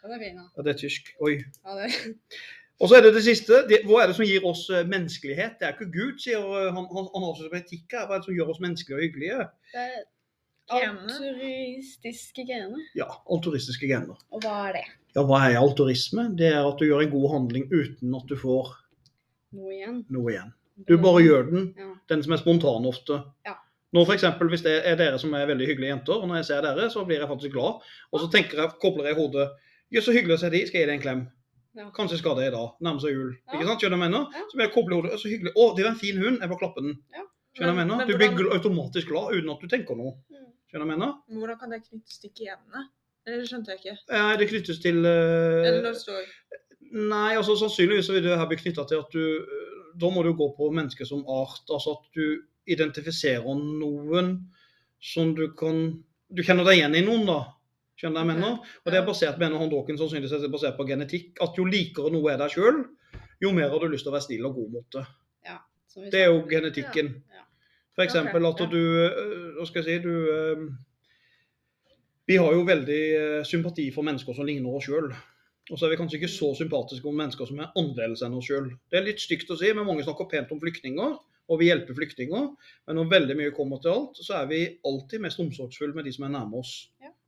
det 0.06 0.14
er 0.14 0.22
fin, 0.22 0.38
da. 0.38 0.46
Ja, 0.54 0.66
det 0.68 0.76
er 0.76 0.78
tysk. 0.84 1.10
Oi. 1.26 1.40
Ja, 1.42 1.80
det. 1.80 1.90
Og 2.80 2.90
så 2.90 2.98
er 2.98 3.06
det 3.06 3.14
det 3.16 3.22
siste. 3.24 3.62
Det, 3.70 3.80
hva 3.88 4.02
er 4.02 4.10
det 4.10 4.18
som 4.18 4.26
gir 4.28 4.44
oss 4.44 4.66
eh, 4.68 4.84
menneskelighet? 4.88 5.56
Det 5.60 5.68
er 5.68 5.72
ikke 5.76 5.88
Gud, 5.94 6.18
sier 6.20 6.42
eh, 6.44 6.68
han. 6.74 6.84
Han, 6.92 7.08
han 7.14 7.24
har 7.24 7.38
som 7.38 7.56
etikk 7.56 7.94
her. 7.96 8.04
Hva 8.04 8.18
er 8.18 8.20
det 8.20 8.28
som 8.28 8.36
gjør 8.36 8.52
oss 8.52 8.60
menneskelige 8.64 8.98
og 8.98 9.06
hyggelige? 9.06 9.48
det 9.72 9.86
er 9.86 10.04
Alturistiske 10.66 12.42
gener. 12.48 12.80
Ja, 12.98 13.06
alturistiske 13.30 13.86
gener. 13.86 14.18
Og 14.34 14.42
hva 14.42 14.56
er 14.68 14.80
det? 14.80 14.86
Ja, 15.14 15.22
hva 15.22 15.44
er 15.46 15.60
alturisme? 15.60 16.26
Det 16.36 16.48
er 16.50 16.66
at 16.66 16.80
du 16.80 16.88
gjør 16.88 17.04
en 17.04 17.12
god 17.12 17.28
handling 17.36 17.68
uten 17.70 18.16
at 18.18 18.26
du 18.28 18.34
får 18.40 18.72
Noe 19.56 19.72
igjen? 19.76 20.00
noe 20.12 20.32
igjen. 20.32 20.50
Du 20.88 20.96
bare 21.00 21.22
gjør 21.22 21.46
den. 21.52 21.68
Ja. 21.78 21.92
Den 22.10 22.24
som 22.26 22.34
er 22.34 22.42
spontan 22.42 22.88
ofte. 22.90 23.20
Ja. 23.46 23.54
Nå 23.94 24.02
for 24.04 24.12
eksempel, 24.16 24.50
Hvis 24.52 24.66
det 24.66 24.74
er 24.84 24.98
dere 24.98 25.18
som 25.22 25.32
er 25.38 25.46
veldig 25.48 25.70
hyggelige 25.70 25.94
jenter, 25.94 26.18
og 26.18 26.28
når 26.28 26.42
jeg 26.42 26.48
ser 26.50 26.66
dere, 26.66 26.90
så 26.90 27.04
blir 27.06 27.22
jeg 27.22 27.30
faktisk 27.30 27.54
glad. 27.54 27.86
Og 28.12 28.20
så 28.20 28.28
tenker 28.34 28.60
jeg, 28.60 28.74
kobler 28.82 29.08
jeg 29.08 29.16
i 29.16 29.20
hodet 29.22 29.48
Jøss, 29.94 30.04
så 30.08 30.12
hyggelig 30.12 30.34
å 30.34 30.40
se 30.42 30.50
de, 30.50 30.66
skal 30.66 30.80
jeg 30.80 30.84
gi 30.84 30.90
deg 30.90 30.96
en 30.98 31.02
klem. 31.04 31.20
Ja. 31.76 31.86
Kanskje 31.96 32.18
skal 32.22 32.36
det 32.40 32.46
i 32.48 32.54
dag. 32.54 32.68
Nærmer 32.80 33.02
seg 33.04 33.12
jul. 33.16 33.32
Ja. 33.36 33.52
Ikke 33.56 33.66
sant? 33.68 33.82
Skjønner 33.82 33.96
du 33.96 34.00
hva 34.00 34.06
jeg 34.06 34.10
mener? 34.10 34.28
Ja. 34.32 34.44
Så 34.50 34.56
blir 34.58 34.66
jeg 34.66 34.74
koblet 34.76 34.94
i 34.94 35.00
hodet. 35.00 35.20
Så 35.20 35.28
hyggelig. 35.32 35.52
Å, 35.56 35.64
det 35.76 35.84
var 35.84 35.90
en 35.92 36.00
fin 36.02 36.20
hund. 36.22 36.38
Jeg 36.40 36.50
bare 36.52 36.60
klapper 36.64 36.86
den. 36.86 36.94
Ja. 37.12 37.24
Skjønner 37.56 37.72
du 37.72 37.76
hva 37.76 37.82
jeg 37.82 37.86
mener? 37.86 37.96
men 38.00 38.08
Du 38.08 38.16
blir 38.16 38.30
hvordan- 38.36 38.56
automatisk 38.56 39.08
glad 39.12 39.34
uten 39.36 39.50
at 39.54 39.60
du 39.64 39.68
tenker 39.72 39.98
noe. 40.00 40.12
Mm. 40.32 40.46
Skjønner 40.70 40.84
du 40.84 40.88
hva 40.88 40.94
jeg 40.96 40.98
mener? 40.98 41.12
Hvordan 41.40 41.58
kan 41.60 41.70
det 41.76 41.82
knyttes 41.84 42.18
til 42.24 42.30
genene? 42.40 42.86
Eller 43.26 43.42
det 43.42 43.48
skjønte 43.50 43.72
jeg 43.74 43.78
ikke. 43.82 43.96
Eh, 44.16 44.36
Det 44.38 44.48
knyttes 44.48 44.78
til 44.82 44.98
uh... 45.04 45.66
Eller 45.66 45.82
når 45.82 45.92
det 45.92 46.00
står 46.00 46.22
Nei, 46.96 47.34
altså 47.34 47.56
sannsynligvis 47.58 48.06
så 48.06 48.12
vil 48.14 48.22
det 48.22 48.36
her 48.38 48.46
bli 48.46 48.56
knytta 48.60 48.84
til 48.86 49.00
at 49.02 49.10
du 49.12 49.18
øh, 49.42 49.72
Da 49.98 50.10
må 50.14 50.22
du 50.22 50.32
gå 50.38 50.46
på 50.56 50.68
mennesket 50.70 51.08
som 51.08 51.24
art. 51.28 51.64
Altså 51.68 51.96
at 51.98 52.04
du 52.14 52.42
identifiserer 52.70 53.42
noen 53.58 54.46
som 55.02 55.34
du 55.34 55.48
kan 55.58 56.04
Du 56.30 56.42
kjenner 56.46 56.64
deg 56.66 56.78
igjen 56.78 56.94
i 56.94 57.02
noen, 57.06 57.26
da. 57.26 57.40
Skjønner 57.96 58.22
jeg 58.22 58.30
mener? 58.34 58.58
Og 58.84 58.92
det 58.92 58.98
er 59.00 59.06
basert 59.06 59.38
mener 59.40 59.60
han 59.60 59.70
Dawkins 59.72 60.02
sannsynligvis 60.02 60.34
er 60.36 60.52
basert 60.52 60.76
på 60.76 60.88
genetikk. 60.88 61.36
At 61.44 61.56
jo 61.56 61.64
likere 61.68 62.12
noe 62.12 62.32
er 62.32 62.40
deg 62.40 62.52
sjøl, 62.52 62.82
jo 63.40 63.52
mer 63.56 63.72
har 63.72 63.80
du 63.80 63.88
lyst 63.92 64.04
til 64.04 64.12
å 64.12 64.16
være 64.16 64.26
snill 64.28 64.48
og 64.48 64.58
god 64.58 64.74
mot 64.74 64.98
det. 64.98 65.06
Som 65.96 66.10
Det 66.12 66.20
er 66.20 66.26
jo 66.28 66.42
genetikken. 66.50 67.06
Ja. 67.32 67.46
For 67.96 68.04
eksempel 68.04 68.44
Ok, 68.44 68.60
at 68.60 68.72
du 68.72 68.76
øh, 68.76 69.54
Hva 69.56 69.64
skal 69.66 69.80
jeg 69.80 69.86
si 69.86 70.02
du 70.04 70.12
øh, 70.12 70.66
Vi 72.28 72.36
har 72.36 72.52
jo 72.52 72.66
veldig 72.68 73.02
øh, 73.20 73.44
sympati 73.44 73.86
for 73.94 74.04
mennesker 74.04 74.36
som 74.36 74.44
ligner 74.44 74.76
oss 74.76 74.84
sjøl. 74.84 75.08
Og 75.70 75.78
så 75.78 75.86
er 75.86 75.90
vi 75.90 75.96
kanskje 75.96 76.18
ikke 76.18 76.30
så 76.30 76.50
sympatiske 76.58 77.08
om 77.08 77.16
mennesker 77.16 77.48
som 77.48 77.62
er 77.62 77.72
annerledes 77.78 78.22
enn 78.26 78.34
oss 78.36 78.50
sjøl. 78.50 78.68
Det 78.90 78.98
er 78.98 79.06
litt 79.06 79.22
stygt 79.22 79.50
å 79.50 79.56
si, 79.58 79.70
men 79.74 79.86
mange 79.86 80.04
snakker 80.04 80.28
pent 80.30 80.52
om 80.54 80.60
flyktninger, 80.62 81.14
og 81.46 81.60
vi 81.60 81.70
hjelper 81.70 81.96
flyktninger. 81.96 82.44
Men 82.86 82.98
når 82.98 83.08
veldig 83.14 83.36
mye 83.40 83.54
kommer 83.54 83.80
til 83.82 83.94
alt, 83.94 84.20
så 84.22 84.40
er 84.40 84.50
vi 84.50 84.60
alltid 84.90 85.22
mest 85.22 85.42
omsorgsfulle 85.42 85.94
med 85.94 86.06
de 86.06 86.14
som 86.14 86.26
er 86.26 86.34
nærme 86.34 86.60
oss. 86.62 86.74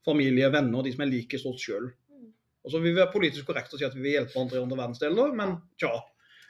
Ja. 0.09 0.13
Familie, 0.15 0.53
venner, 0.53 0.85
de 0.85 0.93
som 0.95 1.05
er 1.05 1.11
likest 1.13 1.47
oss 1.49 1.65
sjøl. 1.65 1.89
altså 1.89 2.65
Og 2.65 2.73
så 2.73 2.81
vil 2.81 2.95
vi 2.95 3.01
være 3.01 3.13
politisk 3.13 3.47
korrekte 3.47 3.77
og 3.77 3.83
si 3.83 3.87
at 3.87 3.97
vi 3.97 4.07
vil 4.07 4.17
hjelpe 4.17 4.41
andre 4.41 4.59
i 4.59 4.63
andre 4.63 4.79
verdensdeler, 4.81 5.35
men 5.37 5.59
tja. 5.81 5.93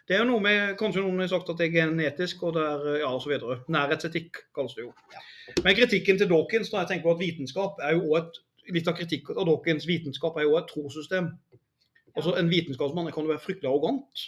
Det 0.09 0.17
er 0.17 0.23
jo 0.23 0.31
noe 0.31 0.41
med, 0.41 0.77
Kanskje 0.81 1.03
noen 1.05 1.21
har 1.21 1.29
sagt 1.29 1.51
at 1.53 1.59
det 1.61 1.69
er 1.69 1.75
genetisk, 1.75 2.43
og 2.49 2.55
det 2.57 2.65
er, 2.65 2.87
ja, 3.03 3.11
og 3.13 3.21
så 3.21 3.29
videre. 3.29 3.59
Nærhetsetikk 3.69 4.41
kalles 4.57 4.77
det 4.79 4.87
jo. 4.87 4.93
Ja. 5.13 5.25
Men 5.65 5.77
kritikken 5.77 6.21
til 6.21 6.31
Dawkins 6.31 6.71
da 6.73 6.81
jeg 6.81 6.93
tenker 6.93 7.11
på 7.11 7.17
at 7.17 7.21
vitenskap 7.21 7.83
er 7.85 7.99
jo 7.99 8.13
også 8.13 8.23
et 8.25 8.45
Litt 8.69 8.89
av 8.91 8.99
kritikk 8.99 9.31
av 9.33 9.47
Dawkins 9.49 9.87
vitenskap 9.89 10.35
er 10.37 10.45
jo 10.45 10.59
et 10.59 10.67
trossystem. 10.69 11.31
Altså 12.13 12.35
En 12.37 12.51
vitenskapsmann 12.51 13.09
kan 13.15 13.25
jo 13.25 13.31
være 13.33 13.41
fryktelig 13.41 13.71
arrogant 13.71 14.25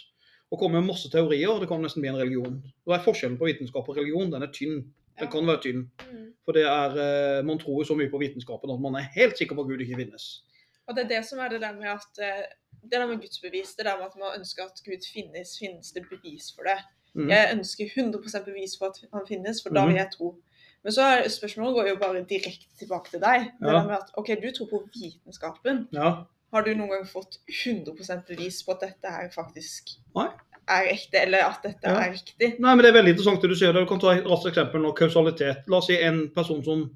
og 0.51 0.59
komme 0.59 0.79
med 0.79 0.89
masse 0.89 1.11
teorier. 1.13 1.59
Det 1.61 1.69
kan 1.69 1.83
nesten 1.85 2.01
bli 2.01 2.09
en 2.09 2.17
religion. 2.17 2.55
Da 2.87 2.95
er 2.95 3.05
forskjellen 3.05 3.37
på 3.37 3.47
vitenskap 3.47 3.85
og 3.87 3.99
religion? 3.99 4.31
Den 4.33 4.41
er 4.41 4.49
tynn. 4.55 4.81
Den 5.19 5.29
kan 5.31 5.47
være 5.47 5.61
tynn. 5.67 5.83
Mm. 6.09 6.30
For 6.45 6.51
det 6.57 6.63
er, 6.65 6.95
eh, 6.97 7.43
man 7.45 7.59
tror 7.59 7.81
jo 7.81 7.83
så 7.91 7.95
mye 7.97 8.09
på 8.09 8.17
vitenskapen 8.21 8.71
at 8.73 8.81
man 8.81 8.95
er 8.95 9.07
helt 9.15 9.37
sikker 9.37 9.55
på 9.55 9.61
at 9.61 9.67
Gud 9.67 9.79
ikke 9.83 9.95
finnes. 9.99 10.43
Og 10.87 10.95
det 10.95 11.03
er 11.05 11.07
det 11.15 11.25
som 11.25 11.39
er 11.39 11.49
det 11.49 11.61
der 11.61 11.73
med 11.77 11.87
at 11.89 12.17
eh, 12.21 12.43
det 12.83 12.91
der 12.97 13.05
med 13.07 13.17
gudsbevis, 13.21 13.75
det 13.77 13.85
der 13.85 13.97
med 13.97 14.05
at 14.09 14.15
man 14.17 14.39
ønsker 14.39 14.63
at 14.63 14.81
Gud 14.85 15.03
finnes, 15.13 15.57
finnes 15.59 15.91
det 15.91 16.03
bevis 16.09 16.49
for 16.55 16.63
det. 16.65 16.79
Mm. 17.13 17.29
Jeg 17.29 17.49
ønsker 17.57 17.85
100% 17.85 18.45
bevis 18.45 18.73
for 18.79 18.85
at 18.89 18.97
han 19.13 19.27
finnes, 19.27 19.61
for 19.63 19.69
da 19.69 19.81
Mhm. 19.81 19.89
vil 19.89 19.95
jeg 19.97 20.09
tro. 20.17 20.35
Men 20.83 20.91
så 20.93 21.01
er 21.01 21.27
spørsmålet 21.29 21.73
går 21.75 21.87
jo 21.89 21.95
bare 22.01 22.23
direkte 22.29 22.73
tilbake 22.79 23.09
til 23.11 23.19
deg. 23.21 23.39
Det 23.59 23.67
Ja. 23.67 23.73
der 23.77 23.83
med 23.87 23.95
at, 23.95 24.09
ok, 24.17 24.27
Du 24.41 24.49
tror 24.51 24.65
på 24.69 24.89
vitenskapen. 24.93 25.87
Ja. 25.93 26.23
Har 26.53 26.61
du 26.61 26.73
noen 26.73 26.89
gang 26.89 27.05
fått 27.07 27.37
100% 27.49 28.25
bevis 28.27 28.63
på 28.63 28.71
at 28.71 28.79
dette 28.81 29.11
her 29.11 29.29
faktisk 29.29 29.89
Nei. 30.15 30.27
Er 30.69 30.87
ekte, 30.93 31.21
eller 31.25 31.45
at 31.49 31.63
dette 31.63 31.87
Ja. 31.87 31.97
er 31.99 32.11
riktig? 32.13 32.59
Nei, 32.59 32.75
men 32.75 32.83
Det 32.83 32.89
er 32.91 32.97
veldig 33.01 33.13
interessant 33.15 33.41
det 33.41 33.49
du 33.49 33.55
sier. 33.55 33.73
Du 33.73 33.85
kan 33.85 33.99
ta 33.99 34.11
et 34.13 34.25
raskt 34.25 34.47
eksempel 34.51 34.81
nå, 34.81 34.93
kausalitet. 34.95 35.63
La 35.67 35.77
oss 35.77 35.87
si 35.87 35.97
en 35.97 36.29
person 36.29 36.63
som 36.63 36.89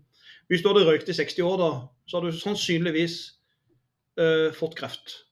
Hvis 0.48 0.62
du 0.62 0.68
hadde 0.70 0.86
røykt 0.86 1.10
i 1.10 1.14
60 1.14 1.42
år, 1.42 1.58
da, 1.58 1.88
så 2.08 2.20
hadde 2.20 2.32
du 2.32 2.38
sannsynligvis 2.38 3.32
eh, 4.20 4.52
fått 4.54 4.76
kreft. 4.76 5.24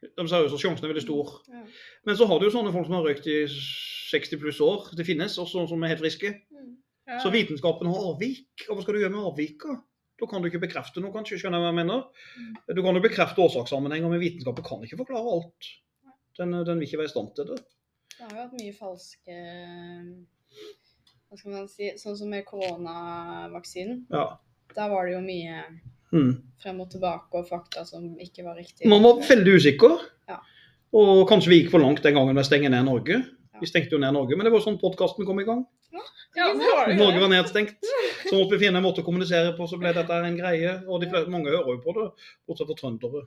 De 0.00 0.24
seriøse 0.24 0.56
sjansene 0.56 0.58
Sjansen 0.58 0.84
er 0.86 0.92
veldig 0.94 1.02
stor. 1.04 1.32
Ja. 1.52 1.60
Men 2.06 2.16
så 2.16 2.26
har 2.26 2.38
du 2.40 2.46
jo 2.46 2.54
sånne 2.54 2.72
folk 2.72 2.86
som 2.86 2.94
har 2.94 3.04
røykt 3.04 3.26
i 3.28 3.44
60 3.46 4.40
pluss 4.40 4.60
år. 4.64 4.88
Det 4.96 5.04
finnes, 5.04 5.36
også 5.36 5.58
sånne 5.58 5.68
som 5.68 5.84
er 5.84 5.92
helt 5.92 6.00
friske. 6.00 6.32
Mm. 6.52 6.76
Ja. 7.08 7.18
Så 7.20 7.30
vitenskapen 7.30 7.86
har 7.92 8.08
avvik. 8.14 8.64
Og 8.70 8.76
hva 8.78 8.82
skal 8.86 8.94
du 8.94 9.00
gjøre 9.00 9.12
med 9.12 9.28
avvika? 9.28 9.76
Da 10.20 10.26
kan 10.30 10.40
du 10.40 10.48
ikke 10.48 10.62
bekrefte 10.64 11.02
noe, 11.02 11.12
kanskje. 11.12 11.36
Skjønner 11.42 11.60
jeg 11.60 11.64
hva 11.66 11.72
jeg 11.72 11.80
mener? 11.84 12.04
Du 12.72 12.82
kan 12.82 12.94
jo 12.96 13.02
bekrefte 13.04 13.44
årsakssammenhenger, 13.44 14.08
men 14.08 14.20
vitenskapen 14.22 14.64
kan 14.64 14.84
ikke 14.86 15.00
forklare 15.02 15.28
alt. 15.36 15.70
Den, 16.38 16.52
den 16.66 16.78
vil 16.80 16.86
ikke 16.88 16.98
være 17.02 17.10
i 17.10 17.14
stand 17.14 17.34
til 17.36 17.46
det. 17.52 17.60
Det 18.14 18.24
har 18.26 18.30
jo 18.34 18.42
hatt 18.44 18.56
mye 18.58 18.72
falske 18.76 19.36
Hva 21.28 21.38
skal 21.38 21.52
man 21.54 21.68
si 21.70 21.90
Sånn 21.98 22.16
som 22.18 22.30
med 22.30 22.44
koronavaksinen. 22.46 24.04
Ja. 24.14 24.26
Der 24.74 24.88
var 24.90 25.06
det 25.06 25.16
jo 25.16 25.20
mye 25.24 25.64
Mm. 26.14 26.34
frem 26.62 26.80
og 26.80 26.90
tilbake 26.92 27.34
og 27.34 27.48
fakta 27.48 27.82
som 27.84 28.04
ikke 28.22 28.44
var 28.46 28.54
riktig. 28.54 28.86
Man 28.86 29.02
var 29.02 29.16
veldig 29.26 29.54
usikker. 29.58 29.96
Ja. 30.28 30.36
Og 30.94 31.24
kanskje 31.26 31.50
vi 31.50 31.56
gikk 31.62 31.72
for 31.72 31.82
langt 31.82 32.04
den 32.04 32.14
gangen 32.14 32.36
med 32.36 32.44
å 32.44 32.46
stenge 32.46 32.70
ned 32.70 32.84
Norge. 32.86 33.16
Ja. 33.18 33.58
Vi 33.58 33.66
stengte 33.66 33.96
jo 33.96 33.98
ned 33.98 34.14
Norge, 34.14 34.36
men 34.36 34.46
det 34.46 34.52
var 34.52 34.62
sånn 34.62 34.78
podkasten 34.78 35.26
kom 35.26 35.40
i 35.42 35.46
gang. 35.48 35.64
Ja, 36.36 36.52
det 36.54 36.68
var 36.70 36.86
det 36.86 36.98
Norge 37.00 37.18
var 37.18 37.32
nedstengt. 37.32 37.82
Så 38.28 38.34
måtte 38.38 38.54
vi 38.54 38.62
finne 38.66 38.78
en 38.78 38.86
måte 38.86 39.02
å 39.02 39.06
kommunisere 39.06 39.56
på, 39.58 39.66
så 39.66 39.78
ble 39.78 39.92
dette 39.94 40.10
en 40.10 40.38
greie. 40.38 40.76
Og 40.86 41.00
de 41.02 41.10
mange 41.30 41.50
hører 41.50 41.72
jo 41.74 41.82
på 41.82 41.94
det, 41.98 42.06
bortsett 42.46 42.70
fra 42.70 42.78
trøndere. 42.78 43.24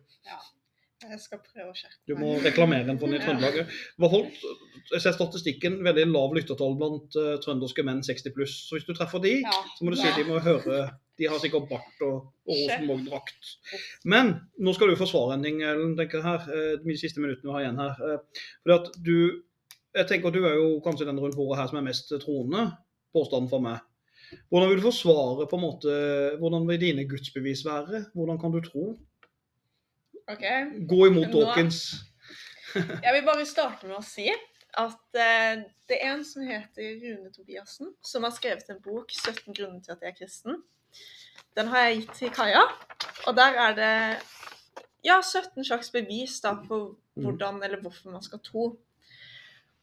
Jeg 0.98 1.20
skal 1.22 1.40
prøve 1.46 1.70
å 1.70 1.76
skjerpe 1.78 1.98
meg. 2.00 2.08
Du 2.10 2.16
må 2.18 2.30
reklamere 2.42 2.86
den 2.88 2.98
for 2.98 3.12
den 3.12 3.20
i. 3.20 3.24
Trøndelag. 3.24 3.58
òg. 3.62 3.68
Ja. 4.02 4.54
jeg 4.96 5.02
ser 5.04 5.14
statistikken, 5.14 5.76
veldig 5.86 6.06
lav 6.10 6.34
lyttertall 6.34 6.74
blant 6.80 7.18
uh, 7.20 7.36
trønderske 7.44 7.84
menn 7.86 8.00
60 8.06 8.34
pluss. 8.34 8.56
Så 8.66 8.78
hvis 8.78 8.88
du 8.88 8.96
treffer 8.98 9.22
de, 9.22 9.36
Ja. 9.44 9.54
så 9.78 9.86
må 9.86 9.94
du 9.94 9.98
si 10.00 10.08
Ja. 10.08 10.16
de 10.18 10.26
må 10.26 10.40
høre 10.42 10.80
De 11.18 11.26
har 11.26 11.40
sikkert 11.42 11.66
bart 11.70 12.02
og, 12.06 12.28
og 12.46 12.54
Rosenborg-drakt. 12.54 13.48
Men 14.06 14.36
nå 14.62 14.74
skal 14.76 14.90
du 14.92 14.96
forsvare 15.00 15.34
en 15.34 15.44
ting, 15.44 15.64
Ellen, 15.66 15.96
tenker 15.98 16.20
jeg 16.22 16.26
her, 16.28 16.48
Uh, 16.48 16.78
de 16.84 16.98
siste 16.98 17.22
minuttene 17.22 17.50
vi 17.50 17.56
har 17.58 17.66
igjen 17.66 17.82
her. 17.82 18.02
Uh, 18.02 18.44
Fordi 18.64 18.76
at 18.80 18.92
du 19.04 19.18
Jeg 19.98 20.08
tenker 20.08 20.28
at 20.30 20.34
du 20.34 20.46
er 20.46 20.56
jo 20.58 20.80
kanskje 20.86 21.06
den 21.08 21.18
rundt 21.20 21.36
bordet 21.36 21.58
her 21.62 21.68
som 21.68 21.78
er 21.80 21.88
mest 21.90 22.10
troende, 22.22 22.72
påstanden 23.14 23.50
for 23.50 23.60
meg. 23.60 23.80
Hvordan 24.52 24.70
vil 24.70 24.78
du 24.82 24.86
forsvare 24.92 25.48
på 25.50 25.58
en 25.58 25.64
måte, 25.64 25.94
Hvordan 26.38 26.68
vil 26.68 26.80
dine 26.82 27.06
gudsbevis 27.10 27.64
være? 27.66 28.06
Hvordan 28.14 28.38
kan 28.42 28.52
du 28.52 28.62
tro? 28.62 28.96
Ok. 30.28 30.46
Gå 30.90 31.08
imot 31.08 31.30
Nå- 31.30 31.42
Dawkins. 31.42 31.82
Jeg 33.06 33.13
vil 33.16 33.26
bare 33.26 33.46
starte 33.48 33.88
med 33.88 33.98
å 33.98 34.06
si 34.06 34.28
at 34.78 35.18
eh, 35.18 35.63
det 35.90 35.98
er 35.98 36.12
en 36.12 36.26
som 36.28 36.44
heter 36.46 36.98
Rune 37.02 37.32
Tobiassen, 37.34 37.94
som 38.06 38.26
har 38.28 38.34
skrevet 38.36 38.68
en 38.70 38.82
bok 38.84 39.13
17 39.16 39.56
grunner 39.56 39.80
til 39.82 39.96
at 39.96 40.04
jeg 40.04 40.12
er 40.12 40.18
kristen. 40.20 40.60
Den 41.58 41.72
har 41.72 41.88
jeg 41.88 42.02
gitt 42.02 42.12
til 42.20 42.34
Kaja, 42.36 42.66
og 43.26 43.38
der 43.40 43.58
er 43.63 43.78
det 43.78 43.94
ja, 45.08 45.18
17 45.24 45.66
slags 45.66 45.90
bevis 45.96 46.36
da, 46.44 46.54
for 46.68 46.98
hvordan 47.18 47.63
eller 47.63 47.82
hvorfor 47.82 48.12
man 48.13 48.22
skal 48.22 48.44
tro. 48.46 48.68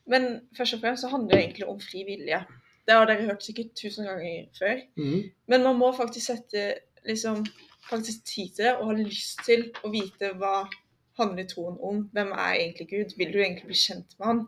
Men 0.07 0.45
først 0.57 0.77
og 0.77 0.85
fremst 0.85 1.03
så 1.03 1.11
handler 1.11 1.35
det 1.35 1.43
egentlig 1.47 1.67
om 1.73 1.81
fri 1.81 2.05
vilje. 2.07 2.45
Det 2.85 2.95
har 2.95 3.09
dere 3.09 3.25
hørt 3.31 3.43
sikkert 3.43 3.73
tusen 3.81 4.07
ganger 4.07 4.51
før. 4.59 4.83
Mm. 5.01 5.31
Men 5.49 5.63
man 5.65 5.79
må 5.81 5.91
faktisk 5.97 6.27
sette 6.27 6.67
liksom, 7.09 7.43
faktisk 7.91 8.25
tid 8.29 8.55
til 8.57 8.65
det 8.69 8.73
og 8.79 8.89
har 8.93 9.03
lyst 9.03 9.45
til 9.47 9.67
å 9.85 9.91
vite 9.93 10.33
hva 10.41 10.65
handler 11.19 11.47
troen 11.51 11.77
om. 11.85 12.01
Hvem 12.15 12.33
er 12.33 12.57
egentlig 12.59 12.89
Gud? 12.91 13.15
Vil 13.19 13.33
du 13.33 13.39
egentlig 13.39 13.69
bli 13.71 13.79
kjent 13.79 14.17
med 14.19 14.27
han? 14.31 14.43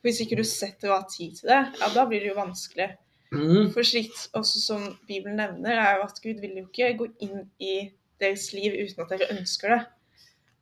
For 0.00 0.08
Hvis 0.10 0.20
ikke 0.24 0.36
du 0.36 0.44
setter 0.44 0.92
av 0.92 1.06
tid 1.08 1.38
til 1.38 1.48
det, 1.48 1.60
ja, 1.80 1.88
da 1.94 2.04
blir 2.10 2.20
det 2.20 2.32
jo 2.32 2.36
vanskelig. 2.38 2.90
Mm. 3.34 3.70
For 3.74 3.82
slikt 3.82 4.28
også 4.36 4.60
som 4.62 4.82
Bibelen 5.08 5.40
nevner, 5.40 5.78
er 5.80 5.96
jo 5.98 6.04
at 6.06 6.20
Gud 6.22 6.42
vil 6.44 6.58
jo 6.60 6.66
ikke 6.68 6.92
gå 7.00 7.08
inn 7.24 7.46
i 7.58 7.90
deres 8.20 8.50
liv 8.54 8.76
uten 8.76 9.02
at 9.02 9.14
dere 9.14 9.30
ønsker 9.34 9.72
det. 9.74 9.80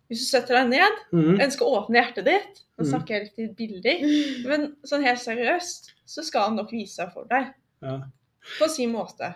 Hvis 0.08 0.22
du 0.22 0.28
setter 0.28 0.58
deg 0.60 0.70
ned, 0.72 0.96
og 1.16 1.42
ønsker 1.42 1.64
å 1.66 1.74
åpne 1.80 2.00
hjertet 2.00 2.26
ditt 2.28 2.58
Nå 2.78 2.84
Mm. 2.86 2.88
snakker 2.88 3.14
jeg 3.14 3.24
litt 3.24 3.38
i 3.38 3.54
bilder, 3.54 4.48
men 4.48 4.62
sånn 4.88 5.04
helt 5.04 5.20
seriøst, 5.20 5.90
så 6.08 6.22
skal 6.24 6.48
han 6.48 6.56
nok 6.56 6.72
vise 6.72 6.96
seg 6.96 7.12
for 7.12 7.28
deg. 7.30 7.52
Ja. 7.84 7.98
På 8.58 8.66
sin 8.72 8.90
måte. 8.90 9.28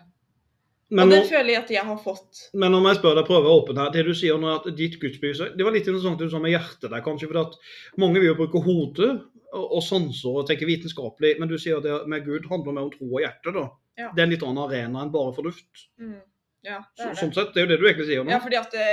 Men, 0.88 1.08
og 1.08 1.16
den 1.16 1.24
føler 1.26 1.50
jeg 1.50 1.62
at 1.64 1.70
jeg 1.74 1.82
har 1.88 1.96
fått. 1.98 2.44
men 2.54 2.74
om 2.78 2.84
jeg 2.86 3.00
spør 3.00 3.16
deg, 3.18 3.26
prøver 3.26 3.50
åpne 3.50 3.82
her. 3.82 3.94
Det 3.94 4.04
du 4.06 4.12
sier 4.14 4.36
nå, 4.38 4.52
at 4.60 4.68
ditt 4.78 5.00
gudsbevis 5.02 5.40
Det 5.58 5.64
var 5.66 5.74
litt 5.74 5.88
interessant 5.88 6.20
det 6.20 6.28
du 6.28 6.34
sa 6.34 6.38
med 6.42 6.54
hjertet 6.54 6.92
der, 6.92 7.02
kanskje. 7.02 7.30
For 7.32 7.40
at 7.42 7.56
mange 7.98 8.22
vil 8.22 8.30
jo 8.30 8.36
bruke 8.38 8.62
hodet 8.62 9.10
og, 9.56 9.80
sanser 9.82 10.38
og 10.42 10.46
tenke 10.46 10.68
vitenskapelig, 10.68 11.34
men 11.40 11.50
du 11.50 11.56
sier 11.58 11.80
at 11.80 11.86
det 11.86 11.98
med 12.10 12.24
Gud 12.26 12.46
handler 12.50 12.76
mer 12.76 12.86
om 12.86 12.94
tro 12.94 13.08
og 13.08 13.24
hjerte, 13.24 13.54
da. 13.56 13.66
Ja. 13.96 14.12
Det 14.12 14.22
er 14.22 14.28
en 14.28 14.34
litt 14.34 14.44
annen 14.44 14.62
arena 14.62 15.02
enn 15.02 15.12
bare 15.14 15.34
fornuft. 15.34 15.86
Mm. 15.98 16.20
Ja, 16.66 16.80
det 16.82 17.02
Så, 17.02 17.04
er 17.06 17.12
det. 17.12 17.20
sånn 17.22 17.34
sett, 17.34 17.52
det 17.54 17.62
er 17.62 17.66
jo 17.66 17.70
det 17.72 17.78
du 17.80 17.86
egentlig 17.86 18.08
sier 18.10 18.24
nå. 18.24 18.34
Ja, 18.34 18.40
fordi 18.42 18.58
at 18.58 18.74
det, 18.74 18.88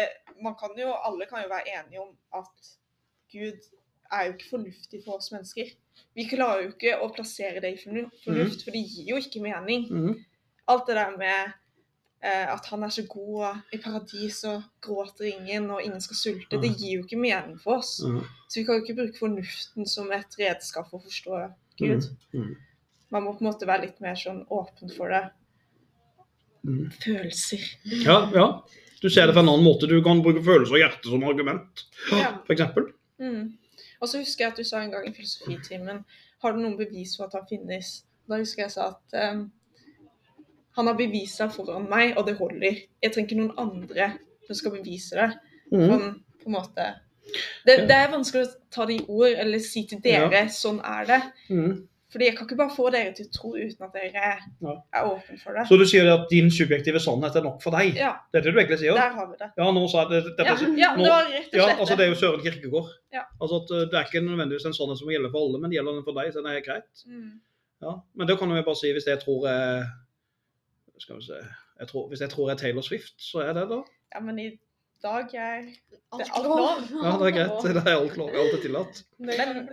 man 0.45 0.58
kan 0.60 0.75
jo, 0.79 0.93
alle 0.93 1.27
kan 1.29 1.43
jo 1.43 1.49
være 1.51 1.77
enige 1.77 2.03
om 2.03 2.12
at 2.39 2.73
Gud 3.34 3.65
er 4.13 4.27
jo 4.27 4.36
ikke 4.36 4.51
fornuftig 4.51 5.01
for 5.06 5.17
oss 5.17 5.32
mennesker. 5.34 5.73
Vi 6.17 6.27
klarer 6.29 6.67
jo 6.67 6.73
ikke 6.73 6.99
å 7.01 7.10
plassere 7.13 7.62
det 7.63 7.73
i 7.73 7.82
fornuft, 7.82 8.23
mm. 8.29 8.53
for 8.62 8.75
det 8.75 8.84
gir 8.86 9.12
jo 9.13 9.19
ikke 9.21 9.41
mening. 9.43 9.88
Mm. 9.89 10.15
Alt 10.71 10.89
det 10.89 10.97
der 10.99 11.17
med 11.19 11.34
eh, 11.34 11.60
at 12.23 12.65
han 12.71 12.83
er 12.83 12.89
så 12.95 13.03
god, 13.09 13.57
i 13.75 13.77
paradis 13.83 14.43
og 14.47 14.63
gråter 14.81 15.25
ingen, 15.27 15.69
og 15.71 15.81
ingen 15.83 15.99
skal 16.01 16.15
sulte, 16.15 16.59
det 16.62 16.69
gir 16.77 16.97
jo 16.99 17.03
ikke 17.03 17.19
mening 17.19 17.57
for 17.59 17.81
oss. 17.81 17.97
Mhm. 18.03 18.21
Så 18.47 18.59
vi 18.59 18.63
kan 18.65 18.75
jo 18.77 18.83
ikke 18.86 18.95
bruke 19.01 19.19
fornuften 19.19 19.88
som 19.89 20.12
et 20.12 20.38
redskap 20.39 20.89
for 20.89 20.99
å 20.99 21.03
forstå 21.03 21.41
Gud. 21.79 22.07
Mhm. 22.33 22.55
Man 23.12 23.23
må 23.23 23.33
på 23.33 23.43
en 23.43 23.51
måte 23.51 23.67
være 23.67 23.81
litt 23.88 23.99
mer 24.01 24.15
sånn 24.15 24.45
åpen 24.49 24.89
for 24.95 25.09
det. 25.09 25.25
Følelser. 27.03 27.59
Ja, 27.83 28.31
ja. 28.33 28.63
Du 29.01 29.09
ser 29.09 29.27
det 29.27 29.33
på 29.36 29.39
en 29.43 29.49
annen 29.51 29.65
måte. 29.65 29.88
Du 29.89 29.97
kan 30.03 30.21
bruke 30.23 30.41
følelser 30.45 30.77
og 30.77 30.79
hjerte 30.79 31.12
som 31.12 31.23
argument, 31.27 31.83
Ja. 32.12 32.38
eksempel. 32.49 32.93
Mm. 33.19 33.57
Og 34.01 34.07
så 34.07 34.19
husker 34.19 34.45
jeg 34.45 34.51
at 34.51 34.57
du 34.57 34.63
sa 34.63 34.79
en 34.81 34.91
gang 34.91 35.05
i 35.07 35.12
filosofitimen 35.13 36.03
Har 36.41 36.51
du 36.53 36.59
noen 36.59 36.77
bevis 36.77 37.15
for 37.15 37.25
at 37.25 37.33
han 37.33 37.45
finnes? 37.47 38.03
Da 38.27 38.36
husker 38.38 38.63
jeg 38.63 38.71
sa 38.71 38.88
at 38.88 39.13
ehm, 39.13 39.51
han 40.75 40.88
har 40.89 40.97
bevist 40.97 41.38
seg 41.38 41.51
foran 41.53 41.88
meg, 41.89 42.17
og 42.17 42.25
det 42.27 42.38
holder. 42.39 42.81
Jeg 43.03 43.12
trenger 43.13 43.29
ikke 43.29 43.41
noen 43.41 43.57
andre 43.57 44.12
som 44.47 44.55
skal 44.57 44.71
bevise 44.79 45.15
det. 45.19 45.31
Mm. 45.71 45.88
Sånn, 45.89 46.19
på 46.43 46.49
en 46.51 46.57
måte. 46.57 46.89
Det, 47.65 47.77
det 47.88 47.95
er 47.95 48.12
vanskelig 48.12 48.45
å 48.47 48.51
ta 48.73 48.86
det 48.89 48.99
i 48.99 49.05
ord 49.07 49.31
eller 49.39 49.62
si 49.63 49.86
til 49.88 50.01
dere 50.03 50.47
sånn 50.51 50.81
er 50.83 51.05
det. 51.07 51.19
Mm. 51.49 51.73
Fordi 52.13 52.27
jeg 52.27 52.36
kan 52.38 52.45
ikke 52.45 52.57
bare 52.59 52.73
få 52.75 52.89
dere 52.93 53.13
til 53.17 53.25
å 53.25 53.31
tro 53.33 53.51
uten 53.55 53.86
at 53.88 53.93
dere 53.95 54.25
Ja. 54.62 54.73
er 54.93 55.07
åpne 55.09 55.38
for 55.41 55.55
det. 55.57 55.63
Så 55.65 55.77
du 55.79 55.86
sier 55.89 56.05
at 56.13 56.27
din 56.29 56.51
subjektive 56.53 56.99
sannhet 57.01 57.36
er 57.39 57.41
nok 57.47 57.63
for 57.63 57.73
deg? 57.73 57.95
Ja, 57.97 58.12
Det 58.31 58.41
er 58.41 58.43
det 58.45 58.53
du 58.53 58.59
egentlig 58.59 58.77
sier? 58.83 58.93
der 58.93 59.15
har 59.15 59.25
vi 59.31 59.39
det. 59.39 59.49
Ja, 59.57 59.71
nå 59.73 59.88
sa 59.89 60.03
jeg 60.03 60.12
det. 60.12 60.36
det, 60.38 60.45
Ja, 60.45 60.53
ja 60.77 60.91
nå- 60.93 61.03
det 61.07 61.09
var 61.09 61.25
rett 61.31 61.47
og 61.47 61.49
slett 61.49 61.57
Ja, 61.57 61.79
altså 61.79 61.97
det 61.97 62.05
er 62.05 62.12
jo 62.12 62.19
Søren 62.21 62.43
Kirkegård. 62.45 62.89
Ja. 63.13 63.23
Altså 63.41 63.55
at 63.63 63.71
uh, 63.73 63.81
Det 63.89 63.97
er 63.97 64.05
ikke 64.05 64.21
nødvendigvis 64.27 64.65
en 64.69 64.77
sannhet 64.77 64.99
som 64.99 65.09
gjelder 65.09 65.31
for 65.33 65.41
alle, 65.47 65.59
men 65.63 65.71
gjelder 65.73 65.93
den 65.97 66.03
for 66.05 66.13
deg, 66.19 66.33
så 66.33 66.43
den 66.43 66.51
er 66.53 66.62
greit. 66.62 66.91
Mm. 67.07 67.31
Ja. 67.81 67.93
Men 68.15 68.27
det 68.27 68.38
kan 68.38 68.51
jeg 68.51 68.65
bare 68.65 68.75
si 68.83 68.91
hvis 68.93 69.07
jeg 69.09 69.19
tror 69.25 69.47
jeg 69.49 69.86
Skal 71.03 71.19
vi 71.19 71.25
se 71.27 71.39
jeg 71.79 71.87
tror, 71.89 72.07
Hvis 72.11 72.21
jeg 72.23 72.29
tror 72.31 72.49
jeg 72.49 72.55
er 72.55 72.61
Taylor 72.61 72.85
Swift, 72.85 73.15
så 73.21 73.41
er 73.43 73.53
det 73.57 73.63
da. 73.71 73.79
Ja, 74.13 74.19
men 74.23 74.37
i 74.39 74.49
dag 75.03 75.33
er 75.35 75.65
Det 75.65 76.27
alt 76.31 76.45
lov. 76.47 76.83
Ja, 77.03 77.15
det 77.19 77.27
er 77.31 77.35
greit. 77.37 77.65
Det 77.65 77.81
er 77.81 77.97
alt, 77.97 78.17
lov, 78.21 78.29
alt 78.29 78.53
er 78.57 78.61
tillatt. 78.63 79.01
Men 79.19 79.65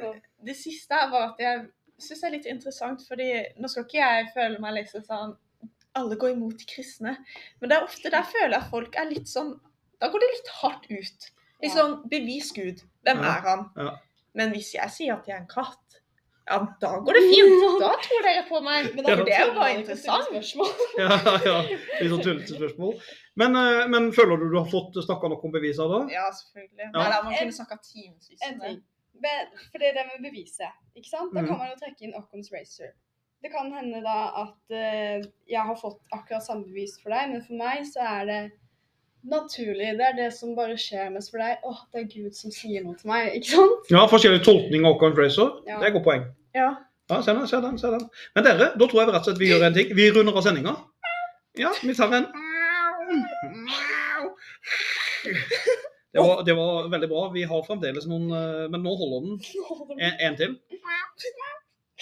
det 0.47 0.57
siste 0.59 0.97
her 0.97 1.11
var 1.13 1.29
at 1.33 1.43
jeg 1.45 1.69
syns 2.01 2.23
er 2.25 2.33
litt 2.35 2.49
interessant, 2.49 3.03
fordi 3.07 3.29
nå 3.61 3.69
skal 3.69 3.85
ikke 3.85 4.01
jeg 4.01 4.31
føle 4.35 4.59
meg 4.65 4.79
liksom 4.81 5.05
sånn 5.07 5.37
Alle 5.99 6.17
går 6.17 6.33
imot 6.37 6.57
de 6.59 6.67
kristne. 6.71 7.13
Men 7.61 7.71
det 7.71 7.77
er 7.77 7.85
ofte 7.87 8.11
der 8.15 8.27
føler 8.31 8.55
jeg 8.57 8.63
at 8.63 8.71
folk 8.73 8.97
er 8.97 9.11
litt 9.11 9.29
sånn 9.31 9.53
Da 10.01 10.09
går 10.09 10.23
det 10.25 10.31
litt 10.35 10.51
hardt 10.63 10.87
ut. 10.91 11.31
Litt 11.63 11.75
sånn 11.77 11.99
Bevis 12.09 12.53
Gud. 12.57 12.81
Hvem 13.05 13.21
Ja, 13.21 13.37
er 13.37 13.47
han? 13.47 13.67
ja. 13.77 13.91
Men 14.39 14.53
hvis 14.55 14.73
jeg 14.77 14.91
sier 14.95 15.17
at 15.19 15.27
jeg 15.29 15.35
er 15.37 15.41
en 15.43 15.51
katt, 15.51 16.01
ja, 16.51 16.59
da 16.83 16.91
går 17.07 17.17
det 17.17 17.23
fint. 17.31 17.65
Da 17.81 17.91
tror 18.05 18.23
dere 18.27 18.45
på 18.51 18.61
meg. 18.67 18.89
Men 18.97 19.07
Ja. 19.09 19.17
Det 19.25 19.33
er 19.37 19.51
stille 19.51 19.69
interessant. 19.79 20.29
spørsmål. 20.29 20.71
Ja, 20.99 21.11
ja. 21.47 21.57
Litt 22.01 22.11
sånn 22.13 22.23
tullete 22.27 22.57
spørsmål. 22.59 22.95
Men, 23.41 23.55
uh, 23.57 23.87
men 23.89 24.11
føler 24.13 24.37
du 24.43 24.49
du 24.51 24.57
har 24.59 24.67
fått 24.71 24.99
snakka 25.07 25.31
nok 25.33 25.45
om 25.49 25.53
beviser 25.55 25.89
da? 25.89 26.01
Ja, 26.13 26.27
selvfølgelig. 26.35 26.87
Ja. 26.87 26.91
Nei, 26.99 27.11
da, 27.15 27.21
man 27.25 27.37
kunne 27.39 27.57
snakka 27.61 27.79
timevis 27.87 28.43
En 28.49 28.59
om 28.59 28.65
det. 28.67 29.37
for 29.71 29.79
det 29.79 29.89
er 29.93 29.95
det 30.01 30.07
med 30.11 30.27
beviset, 30.31 30.73
ikke 30.97 31.09
sant? 31.13 31.33
Da 31.35 31.41
Mhm. 31.43 31.49
kan 31.49 31.59
man 31.59 31.69
jo 31.71 31.77
trekke 31.85 32.03
inn 32.09 32.15
Occam's 32.19 32.51
Racer. 32.53 32.93
Det 33.43 33.51
kan 33.53 33.71
hende 33.73 34.03
da 34.05 34.19
at 34.43 34.75
eh, 34.77 35.23
jeg 35.49 35.63
har 35.65 35.77
fått 35.81 36.01
akkurat 36.13 36.45
samme 36.45 36.65
bevis 36.67 36.99
for 37.03 37.09
deg, 37.15 37.31
men 37.33 37.41
for 37.47 37.55
meg 37.57 37.87
så 37.89 38.01
er 38.05 38.27
det 38.29 38.41
naturlig. 39.25 39.91
Det 39.99 40.07
er 40.07 40.17
det 40.17 40.33
som 40.37 40.55
bare 40.57 40.77
skjer, 40.81 41.11
mest 41.13 41.31
for 41.33 41.39
deg, 41.43 41.59
åh, 41.69 41.81
det 41.93 42.03
er 42.03 42.09
Gud 42.13 42.37
som 42.37 42.51
sier 42.55 42.85
noe 42.85 42.97
til 43.01 43.09
meg, 43.11 43.35
ikke 43.37 43.51
sant? 43.53 43.91
Ja, 43.93 44.07
forskjellig 44.09 44.43
tolkning 44.47 44.85
av 44.89 44.97
Occam 44.97 45.15
Fraser. 45.17 45.51
Ja. 45.69 45.79
Det 45.81 45.89
er 45.89 45.91
et 45.93 45.97
godt 45.99 46.07
poeng. 46.09 46.25
Ja. 46.57 46.71
ja 47.11 47.23
se 47.23 47.35
den, 47.35 47.49
se 47.49 47.61
den, 47.65 47.79
se 47.79 47.91
den. 47.95 48.07
Men 48.35 48.47
dere, 48.47 48.73
da 48.79 48.89
tror 48.89 49.03
jeg 49.03 49.11
rett 49.11 49.21
og 49.21 49.29
slett 49.31 49.43
vi 49.43 49.51
gjør 49.53 49.67
en 49.69 49.77
ting. 49.77 49.93
Vi 49.97 50.11
runder 50.15 50.39
av 50.41 50.47
sendinga. 50.47 50.77
Ja, 51.59 51.73
vi 51.83 51.95
tar 51.99 52.13
en 52.15 52.31
det 56.13 56.19
var, 56.19 56.43
det 56.47 56.55
var, 56.55 56.89
veldig 56.91 57.09
bra. 57.09 57.23
Vi 57.35 57.43
har 57.47 57.65
fremdeles 57.67 58.07
noen 58.11 58.31
eh, 58.35 58.67
Men 58.71 58.83
nå 58.87 58.95
holder 58.99 59.27
den. 59.27 59.41
En, 59.99 60.15
en 60.29 60.39
til. 60.39 60.57